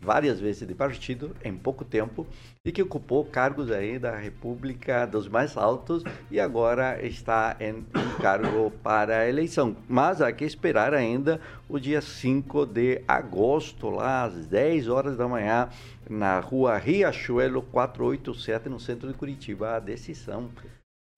[0.00, 2.26] várias vezes de partido em pouco tempo
[2.64, 8.20] e que ocupou cargos aí da República dos mais altos e agora está em um
[8.20, 9.76] cargo para a eleição.
[9.88, 15.28] Mas há que esperar ainda o dia 5 de agosto, lá às 10 horas da
[15.28, 15.68] manhã,
[16.08, 20.50] na rua Riachuelo 487, no centro de Curitiba, a decisão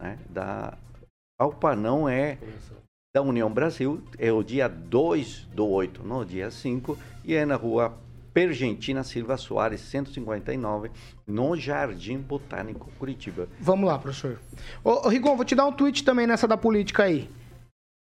[0.01, 0.77] né, da
[1.41, 2.39] Alpa não é
[3.15, 7.57] da União Brasil, é o dia 2 do 8, no dia 5, e é na
[7.57, 7.95] rua
[8.33, 10.91] Pergentina Silva Soares, 159,
[11.27, 13.49] no Jardim Botânico, Curitiba.
[13.61, 14.41] Vamos lá, professor.
[14.83, 17.31] Ô, ô, Rigon, vou te dar um tweet também nessa da política aí.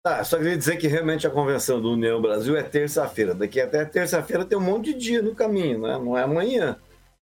[0.03, 3.35] Tá, só queria dizer que realmente a convenção do União Brasil é terça-feira.
[3.35, 5.99] Daqui até terça-feira tem um monte de dia no caminho, né?
[5.99, 6.77] não é amanhã.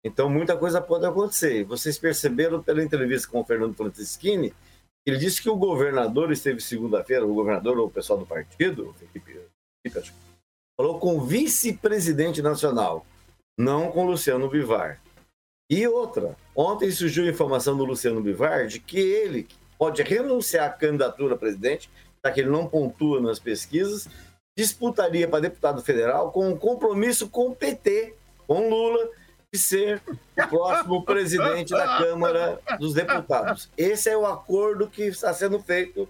[0.04, 1.64] Então muita coisa pode acontecer.
[1.64, 4.54] Vocês perceberam pela entrevista com o Fernando Francischini,
[5.08, 9.40] ele disse que o governador esteve segunda-feira, o governador ou o pessoal do partido, Felipe,
[9.82, 10.26] Felipe, acho que,
[10.78, 13.03] falou com o vice-presidente nacional,
[13.57, 15.01] não com o Luciano Bivar.
[15.69, 19.47] E outra, ontem surgiu a informação do Luciano Bivar de que ele
[19.78, 21.89] pode renunciar à candidatura a presidente,
[22.23, 24.07] já que ele não pontua nas pesquisas,
[24.57, 28.15] disputaria para deputado federal com um compromisso com o PT,
[28.47, 29.09] com Lula,
[29.53, 33.69] de ser o próximo presidente da Câmara dos Deputados.
[33.78, 36.07] Esse é o acordo que está sendo feito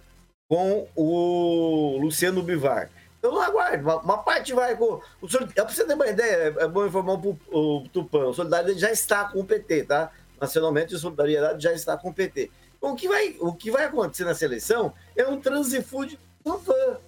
[0.49, 2.89] com o Luciano Bivar.
[3.19, 5.01] Então aguarde, uma, uma parte vai com.
[5.21, 8.25] O, Soli- para você ter uma ideia, é, é bom informar o, Pu- o Tupã,
[8.27, 10.11] o Solidariedade já está com o PT, tá?
[10.39, 12.51] Nacionalmente, o Solidariedade já está com o PT.
[12.77, 16.99] Então, o que vai, o que vai acontecer nessa eleição é um transifude do Tupã.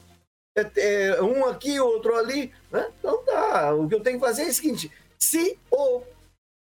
[0.58, 2.92] É, é um aqui, outro ali, né?
[3.00, 3.74] Então tá.
[3.76, 6.02] O que eu tenho que fazer é o seguinte: se o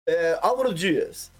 [0.09, 1.30] é, Álvaro Dias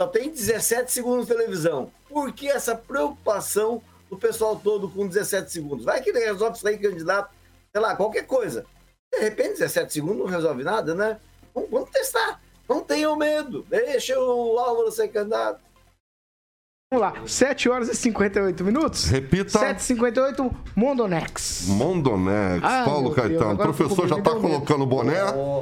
[0.00, 5.50] só tem 17 segundos de televisão, por que essa preocupação do pessoal todo com 17
[5.52, 5.84] segundos?
[5.84, 7.30] Vai que ele resolve sair candidato,
[7.72, 8.64] sei lá, qualquer coisa.
[9.12, 11.18] De repente, 17 segundos não resolve nada, né?
[11.54, 12.40] Vamos, vamos testar.
[12.68, 13.64] Não tenham medo.
[13.68, 15.60] Deixa o Álvaro ser candidato.
[16.90, 19.04] Vamos lá, 7 horas e 58 minutos.
[19.04, 19.58] Repita.
[19.58, 21.66] 7h58, Mondonex.
[21.68, 23.52] Mondonex, Ah, Paulo Caetano.
[23.52, 25.16] O professor já está colocando o boné.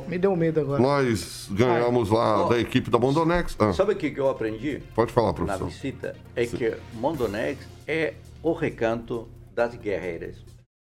[0.06, 0.80] Me deu medo agora.
[0.80, 2.48] Nós ganhamos lá Ó.
[2.48, 3.56] da equipe da Mondonex.
[3.58, 5.66] Ah, Sabe o que que eu aprendi pode falar, na professor.
[5.68, 6.16] visita?
[6.36, 10.36] É que Mondonex é o recanto das guerreiras.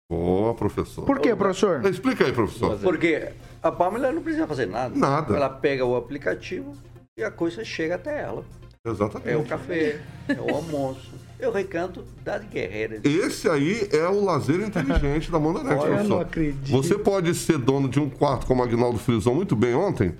[0.10, 1.06] Boa, professor.
[1.06, 1.86] Por quê, professor?
[1.86, 2.78] Explica aí, professor.
[2.80, 3.30] Porque
[3.64, 4.94] a Pamela não precisa fazer nada.
[4.94, 5.36] Nada.
[5.36, 6.74] Ela pega o aplicativo
[7.18, 8.44] e a coisa chega até ela.
[8.86, 9.30] Exatamente.
[9.30, 13.02] É o café, é o almoço, é o recanto das guerreiras.
[13.06, 16.10] Esse aí é o lazer inteligente da Mondonex, Olha, eu professor.
[16.10, 16.72] não acredito.
[16.72, 20.16] Você pode ser dono de um quarto, como o Agnaldo frisou muito bem ontem,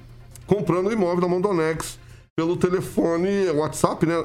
[0.46, 1.98] comprando o imóvel da Mondonex
[2.38, 4.24] pelo telefone WhatsApp, né?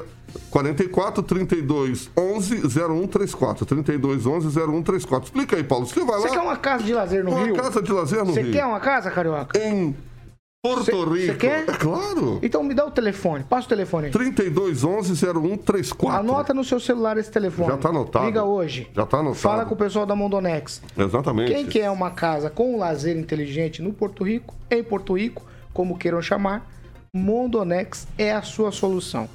[0.51, 3.67] 44 32 11 0134.
[3.67, 5.25] 32 11 0134.
[5.27, 5.87] Explica aí, Paulo.
[5.87, 6.23] Você vai lá.
[6.23, 7.55] Você quer uma casa de lazer no uma Rio?
[7.57, 8.53] casa de lazer no Você Rio.
[8.53, 9.59] quer uma casa, Carioca?
[9.59, 9.97] Em
[10.63, 11.17] Porto Cê- Rico.
[11.27, 11.63] cê quer?
[11.69, 12.39] É claro.
[12.43, 13.45] Então me dá o telefone.
[13.45, 14.13] Passa o telefone aí.
[14.13, 16.19] 32 11 0134.
[16.21, 17.69] Anota no seu celular esse telefone.
[17.71, 18.27] Já tá anotado.
[18.27, 18.89] Liga hoje.
[18.95, 19.39] Já tá anotado.
[19.39, 20.83] Fala com o pessoal da Mondonex.
[20.97, 21.53] Exatamente.
[21.53, 26.21] Quem quer uma casa com lazer inteligente no Porto Rico, em Porto Rico, como queiram
[26.21, 26.69] chamar,
[27.17, 29.29] Mondonex é a sua solução.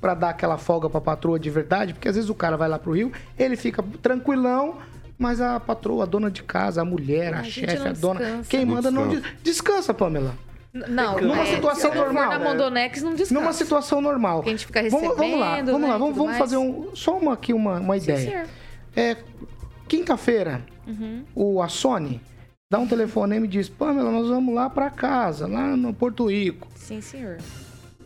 [0.00, 2.68] Para dar aquela folga para a patroa de verdade, porque às vezes o cara vai
[2.68, 4.76] lá pro Rio, ele fica tranquilão,
[5.18, 8.48] mas a patroa, a dona de casa, a mulher, a, A chefe, a dona, descansa.
[8.50, 9.34] quem manda não descansa.
[9.34, 10.34] des- descansa, Pamela.
[10.72, 12.28] Não, Numa é, situação se normal.
[12.28, 13.34] na Mondonex, não descansa.
[13.40, 14.42] Numa situação normal.
[14.42, 16.94] Que a gente fica Vamos, vamos lá, recebendo, vamos né, lá, vamos, vamos fazer um,
[16.94, 18.30] só uma aqui uma, uma Sim, ideia.
[18.30, 18.46] senhor.
[18.94, 19.16] É,
[19.88, 21.24] quinta-feira, Uhum.
[21.34, 22.20] o a Sony
[22.70, 26.68] dá um telefonema e diz: Pamela, nós vamos lá para casa, lá no Porto Rico.
[26.74, 27.38] Sim, senhor.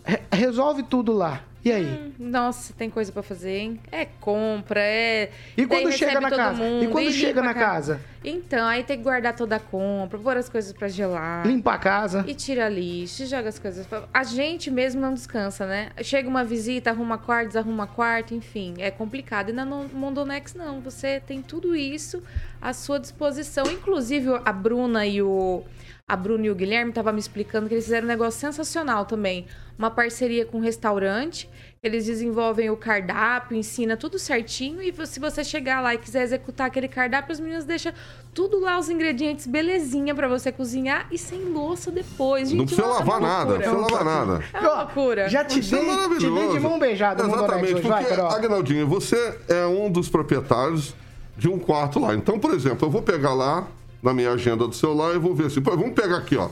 [0.05, 1.43] Re- resolve tudo lá.
[1.63, 1.85] E aí?
[1.85, 3.81] Hum, Nossa, tem coisa pra fazer, hein?
[3.93, 5.31] É compra, é.
[5.57, 6.63] E quando chega na casa?
[6.63, 8.01] mundo, E quando limpa chega na casa?
[8.25, 11.47] Então, aí tem que guardar toda a compra, pôr as coisas pra gelar.
[11.47, 12.25] Limpa a casa.
[12.27, 13.87] E tira lixo, e joga as coisas.
[13.87, 15.91] pra- A gente mesmo não descansa, né?
[16.03, 19.51] Chega uma visita, arruma quarto, desarruma quarto, enfim, é complicado.
[19.51, 22.23] E na Mondonex não, você tem tudo isso
[22.61, 23.65] à sua disposição.
[23.71, 25.63] Inclusive a Bruna e o
[26.09, 29.47] a Bruna e o Guilherme estavam me explicando que eles fizeram um negócio sensacional também.
[29.81, 31.49] Uma parceria com um restaurante.
[31.83, 34.83] Eles desenvolvem o cardápio, ensina tudo certinho.
[34.83, 37.91] E se você chegar lá e quiser executar aquele cardápio, os meninos deixam
[38.35, 42.51] tudo lá, os ingredientes, belezinha pra você cozinhar e sem louça depois.
[42.51, 44.45] Gente, Não precisa nossa, lavar é nada, não precisa lavar nada.
[44.53, 45.29] É uma loucura.
[45.31, 47.81] Já te é dei, te dei de mão beijada Exatamente.
[47.81, 48.33] Vai, porque, Carol.
[48.33, 50.95] Agnaldinho, você é um dos proprietários
[51.39, 52.15] de um quarto lá.
[52.15, 53.67] Então, por exemplo, eu vou pegar lá
[54.03, 56.51] na minha agenda do celular e vou ver assim, pô, vamos pegar aqui, ó.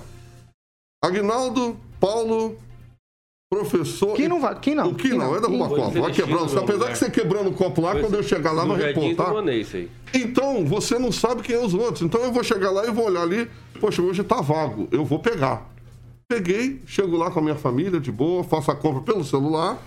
[1.04, 2.56] Agnaldo, Paulo,
[3.50, 4.14] professor...
[4.14, 4.58] Quem não vai?
[4.58, 4.90] Quem não?
[4.90, 5.34] O que não?
[5.34, 6.00] É derrubar copo.
[6.00, 6.58] Vai quebrando.
[6.58, 6.92] Apesar lugar.
[6.92, 8.92] que você quebrando o copo lá, quando eu chegar lá, no vai
[9.74, 9.90] aí.
[10.14, 12.02] Então, você não sabe quem é os outros.
[12.02, 13.50] Então, eu vou chegar lá e vou olhar ali.
[13.80, 14.88] Poxa, hoje tá vago.
[14.90, 15.66] Eu vou pegar.
[16.28, 19.78] Peguei, chego lá com a minha família, de boa, faço a compra pelo celular.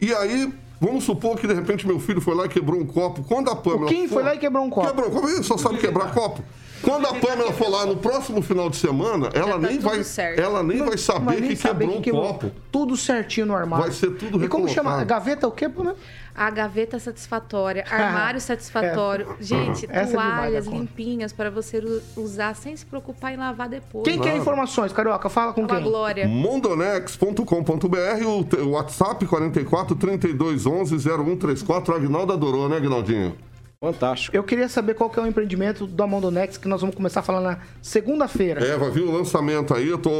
[0.00, 3.22] E aí, vamos supor que de repente meu filho foi lá e quebrou um copo.
[3.22, 3.88] Quando a Pamela.
[3.88, 4.88] Quem foi lá e quebrou um copo?
[4.88, 5.28] Quebrou um copo.
[5.28, 6.42] Ele só sabe quebrar copo.
[6.82, 10.02] Quando a Pamela for lá no próximo final de semana, ela tá nem vai.
[10.02, 10.38] certo.
[10.40, 12.50] Ela nem vai saber nem que saber quebrou que um copo.
[12.70, 13.84] Tudo certinho no armário.
[13.86, 14.90] Vai ser tudo E como chama?
[14.90, 15.06] recolocado.
[15.08, 15.96] Gaveta o quê, Pamela?
[16.34, 19.34] A gaveta satisfatória, armário satisfatório.
[19.40, 20.76] Gente, Essa é toalhas conta.
[20.78, 21.82] limpinhas para você
[22.16, 24.04] usar sem se preocupar em lavar depois.
[24.04, 24.38] Quem quer Nada.
[24.40, 25.28] informações, Carioca?
[25.28, 25.82] Fala com É uma quem?
[25.84, 26.28] glória.
[26.28, 28.24] Mondonex.com.br,
[28.62, 31.92] o WhatsApp 44 32 11 0134.
[31.92, 33.34] O Agnaldo adorou, né, Agnaldinho?
[33.80, 34.36] Fantástico.
[34.36, 37.22] Eu queria saber qual que é o empreendimento do Amondonex que nós vamos começar a
[37.22, 38.60] falar na segunda-feira.
[38.64, 39.88] É, vai vir o lançamento aí.
[39.88, 40.10] Eu tô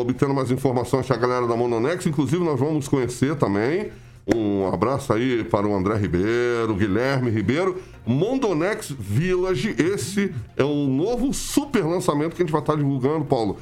[0.00, 2.06] obtendo mais informações com a galera da Mondonex.
[2.06, 3.90] Inclusive, nós vamos conhecer também.
[4.32, 7.82] Um abraço aí para o André Ribeiro, Guilherme Ribeiro.
[8.06, 9.74] Mondonex Village.
[9.76, 13.58] Esse é um novo super lançamento que a gente vai estar divulgando, Paulo.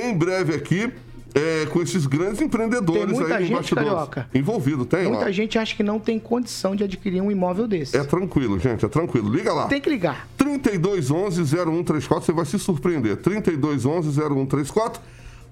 [0.00, 0.92] Em breve aqui,
[1.34, 3.74] é, com esses grandes empreendedores Tem aí, gente.
[3.74, 4.28] Carioca.
[4.34, 5.30] Envolvido, tem Muita lá.
[5.30, 7.96] gente acha que não tem condição de adquirir um imóvel desse.
[7.96, 9.32] É tranquilo, gente, é tranquilo.
[9.32, 9.66] Liga lá.
[9.66, 10.28] Tem que ligar.
[10.38, 13.16] 3211-0134, você vai se surpreender.
[13.18, 14.98] 3211-0134.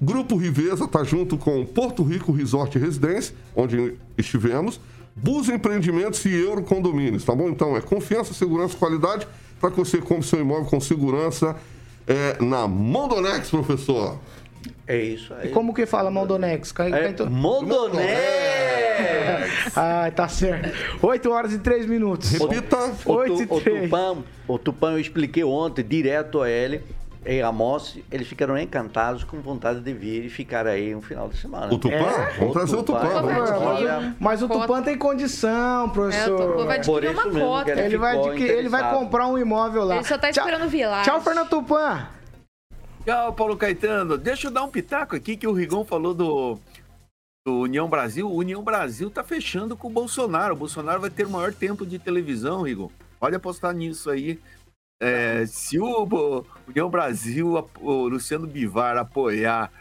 [0.00, 4.80] Grupo Riveza está junto com Porto Rico Resort e Residência, onde estivemos.
[5.16, 7.48] Bus Empreendimentos e Euro Condomínios, tá bom?
[7.48, 9.26] Então é confiança, segurança e qualidade
[9.60, 11.56] para que você compre seu imóvel com segurança
[12.06, 14.18] é, na Mondonex, professor.
[14.86, 15.48] É isso aí.
[15.48, 16.72] E como que fala Mondonex?
[16.72, 18.08] Cai- cai É então- Mondonex!
[19.76, 20.70] Ah, tá certo.
[21.02, 22.30] 8 horas e 3 minutos.
[22.32, 22.76] Repita.
[23.04, 23.82] O, Oito e tu, o três.
[23.84, 26.82] Tupã, o Tupã eu expliquei ontem direto a ele
[27.26, 31.28] e a Mosse, eles ficaram encantados com vontade de vir e ficar aí um final
[31.28, 31.72] de semana.
[31.72, 31.94] O Tupã?
[31.96, 32.38] É?
[32.38, 33.06] Vamos trazer o Tupã.
[33.06, 34.48] é, Mas o.
[34.48, 36.52] Tupã tem condição, É, o professor.
[36.52, 37.64] Tupã vai adquirir uma cota.
[37.72, 39.96] que Ele vai, adquirir- ele vai comprar um imóvel lá.
[39.96, 41.04] Ele só tá Tchau- esperando vilagem.
[41.04, 42.08] Tchau, Fernando Tupã.
[43.08, 44.18] Tchau, Paulo Caetano.
[44.18, 46.58] Deixa eu dar um pitaco aqui que o Rigon falou do,
[47.42, 48.28] do União Brasil.
[48.28, 50.52] O União Brasil tá fechando com o Bolsonaro.
[50.52, 52.90] O Bolsonaro vai ter maior tempo de televisão, Rigon.
[53.18, 54.38] Pode apostar nisso aí.
[55.00, 59.72] É, se o União Brasil, o Luciano Bivar apoiar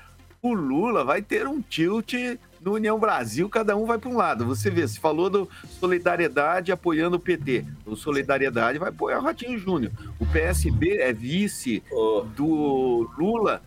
[0.42, 2.14] o Lula, vai ter um tilt
[2.62, 4.46] no União Brasil, cada um vai para um lado.
[4.46, 5.50] Você vê, se falou do
[5.80, 7.66] Solidariedade apoiando o PT.
[7.86, 9.92] O Solidariedade vai apoiar o Ratinho Júnior.
[10.20, 11.84] O PSB é vice
[12.36, 13.62] do Lula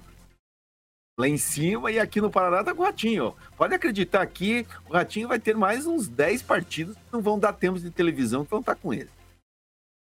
[1.19, 3.35] lá em cima e aqui no Paraná tá com o Ratinho.
[3.57, 7.53] Pode acreditar que o Ratinho vai ter mais uns 10 partidos que não vão dar
[7.53, 9.11] tempos de televisão que vão estar com ele.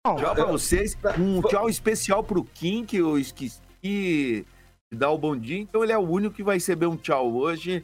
[0.05, 0.97] Bom, Tchau pra vocês.
[1.17, 4.45] Um tchau especial pro Kim, que eu esqueci de
[4.93, 5.57] dar o bom dia.
[5.57, 7.83] Então ele é o único que vai receber um tchau hoje.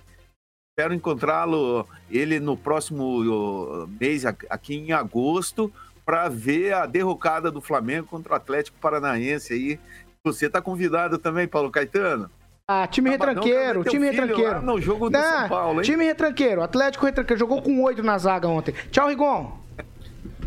[0.77, 5.71] Espero encontrá-lo ele no próximo mês, aqui- em agosto,
[6.05, 9.79] para ver a derrocada do Flamengo contra o Atlético Paranaense aí.
[10.23, 12.29] Você tá convidado também, Paulo Caetano?
[12.69, 14.61] Ah, time retranqueiro, time retranqueiro.
[14.61, 15.85] no jogo do Não, São Paulo, hein?
[15.85, 17.39] Time retranqueiro, Atlético retranqueiro.
[17.39, 18.73] Jogou com 8 na zaga ontem.
[18.91, 19.59] Tchau, Rigon.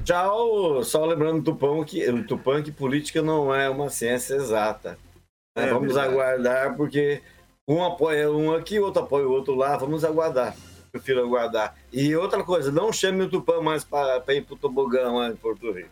[0.05, 4.99] Tchau, só lembrando o Tupã que, o Tupã que política não é uma ciência exata.
[5.57, 6.09] É Vamos verdade.
[6.15, 7.21] aguardar, porque
[7.67, 9.77] Um apoia um aqui, outro apoia o outro lá.
[9.77, 10.55] Vamos aguardar.
[10.93, 11.75] Prefiro aguardar.
[11.93, 15.73] E outra coisa, não chame o Tupã mais para ir pro tobogã lá em Porto
[15.73, 15.89] Rico.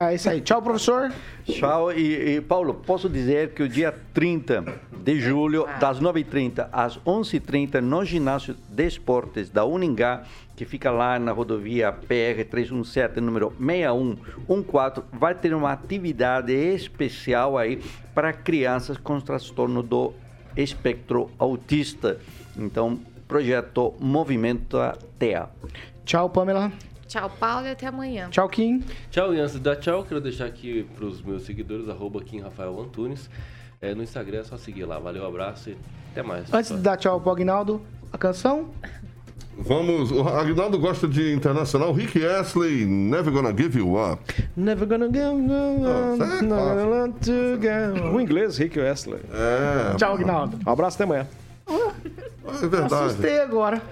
[0.00, 0.40] É isso aí.
[0.40, 1.12] Tchau, professor.
[1.44, 1.92] Tchau.
[1.92, 7.80] E, e, Paulo, posso dizer que o dia 30 de julho, das 9h30 às 11h30,
[7.80, 10.22] no ginásio de esportes da Uningá,
[10.54, 17.82] que fica lá na rodovia PR-317, número 6114, vai ter uma atividade especial aí
[18.14, 20.12] para crianças com transtorno do
[20.62, 22.18] espectro autista.
[22.56, 24.78] Então, projeto Movimento
[25.18, 25.48] TEA.
[26.04, 26.72] Tchau, Pamela.
[27.06, 28.28] Tchau, Paulo, e até amanhã.
[28.30, 28.82] Tchau, Kim.
[29.10, 32.40] Tchau, e antes de dar tchau, quero deixar aqui para os meus seguidores, arroba Kim
[32.40, 33.30] Rafael Antunes.
[33.80, 34.98] É, no Instagram é só seguir lá.
[34.98, 35.76] Valeu, abraço e
[36.10, 36.52] até mais.
[36.52, 37.80] Antes de dar tchau pro Agnaldo,
[38.12, 38.70] a canção?
[39.60, 41.92] Vamos, o Agnaldo gosta de internacional.
[41.92, 44.22] Rick Astley, Never Gonna Give You Up.
[44.56, 45.18] Never gonna give
[46.14, 46.46] é fácil.
[46.48, 49.20] no, to get- O inglês, Rick Wesley.
[49.32, 50.58] É, Tchau, Agnaldo.
[50.66, 51.26] Um abraço até amanhã.
[51.68, 52.94] É verdade.
[52.94, 53.82] Assustei agora.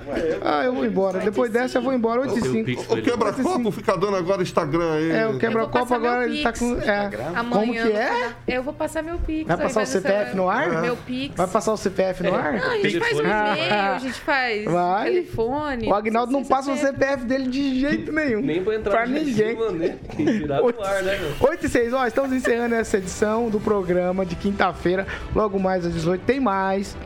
[0.42, 1.20] Ah, eu vou embora.
[1.20, 2.22] Depois dessa eu vou embora.
[2.22, 2.42] 8 e
[2.74, 2.94] 5.
[2.94, 5.10] O quebra-copo fica dando agora Instagram aí.
[5.10, 6.76] É, o vou quebra-copo agora ele tá com.
[6.80, 7.10] É.
[7.50, 8.28] Como que vou é?
[8.48, 9.46] Eu vou passar meu Pix.
[9.46, 10.82] Vai passar o CPF no ar?
[10.82, 11.34] Meu Pix.
[11.36, 12.54] Vai passar o CPF no ar?
[12.54, 15.10] Não, a gente faz o e-mail, a gente faz Vai.
[15.10, 15.88] telefone.
[15.88, 18.40] O Agnaldo não passa o CPF dele de jeito nenhum.
[18.40, 19.56] Nem pra entrar Pra no ninguém.
[19.56, 19.96] cima, né?
[20.16, 21.48] Tirar do ar, né, meu?
[21.50, 25.06] 8 e 6, ó, estamos encerrando essa edição do programa de quinta-feira.
[25.34, 26.96] Logo mais às 18 tem mais.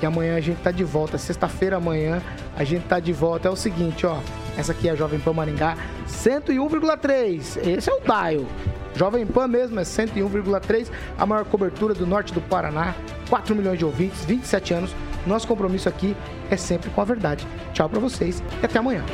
[0.00, 1.18] E amanhã a gente tá de volta.
[1.18, 2.22] Sexta-feira amanhã
[2.56, 3.48] a gente tá de volta.
[3.48, 4.18] É o seguinte, ó.
[4.56, 5.76] Essa aqui é a Jovem Pan Maringá
[6.08, 7.66] 101,3.
[7.66, 8.46] Esse é o dial.
[8.94, 10.90] Jovem Pan mesmo é 101,3.
[11.18, 12.94] A maior cobertura do norte do Paraná.
[13.28, 14.94] 4 milhões de ouvintes, 27 anos.
[15.26, 16.16] Nosso compromisso aqui
[16.50, 17.46] é sempre com a verdade.
[17.72, 19.04] Tchau pra vocês e até amanhã.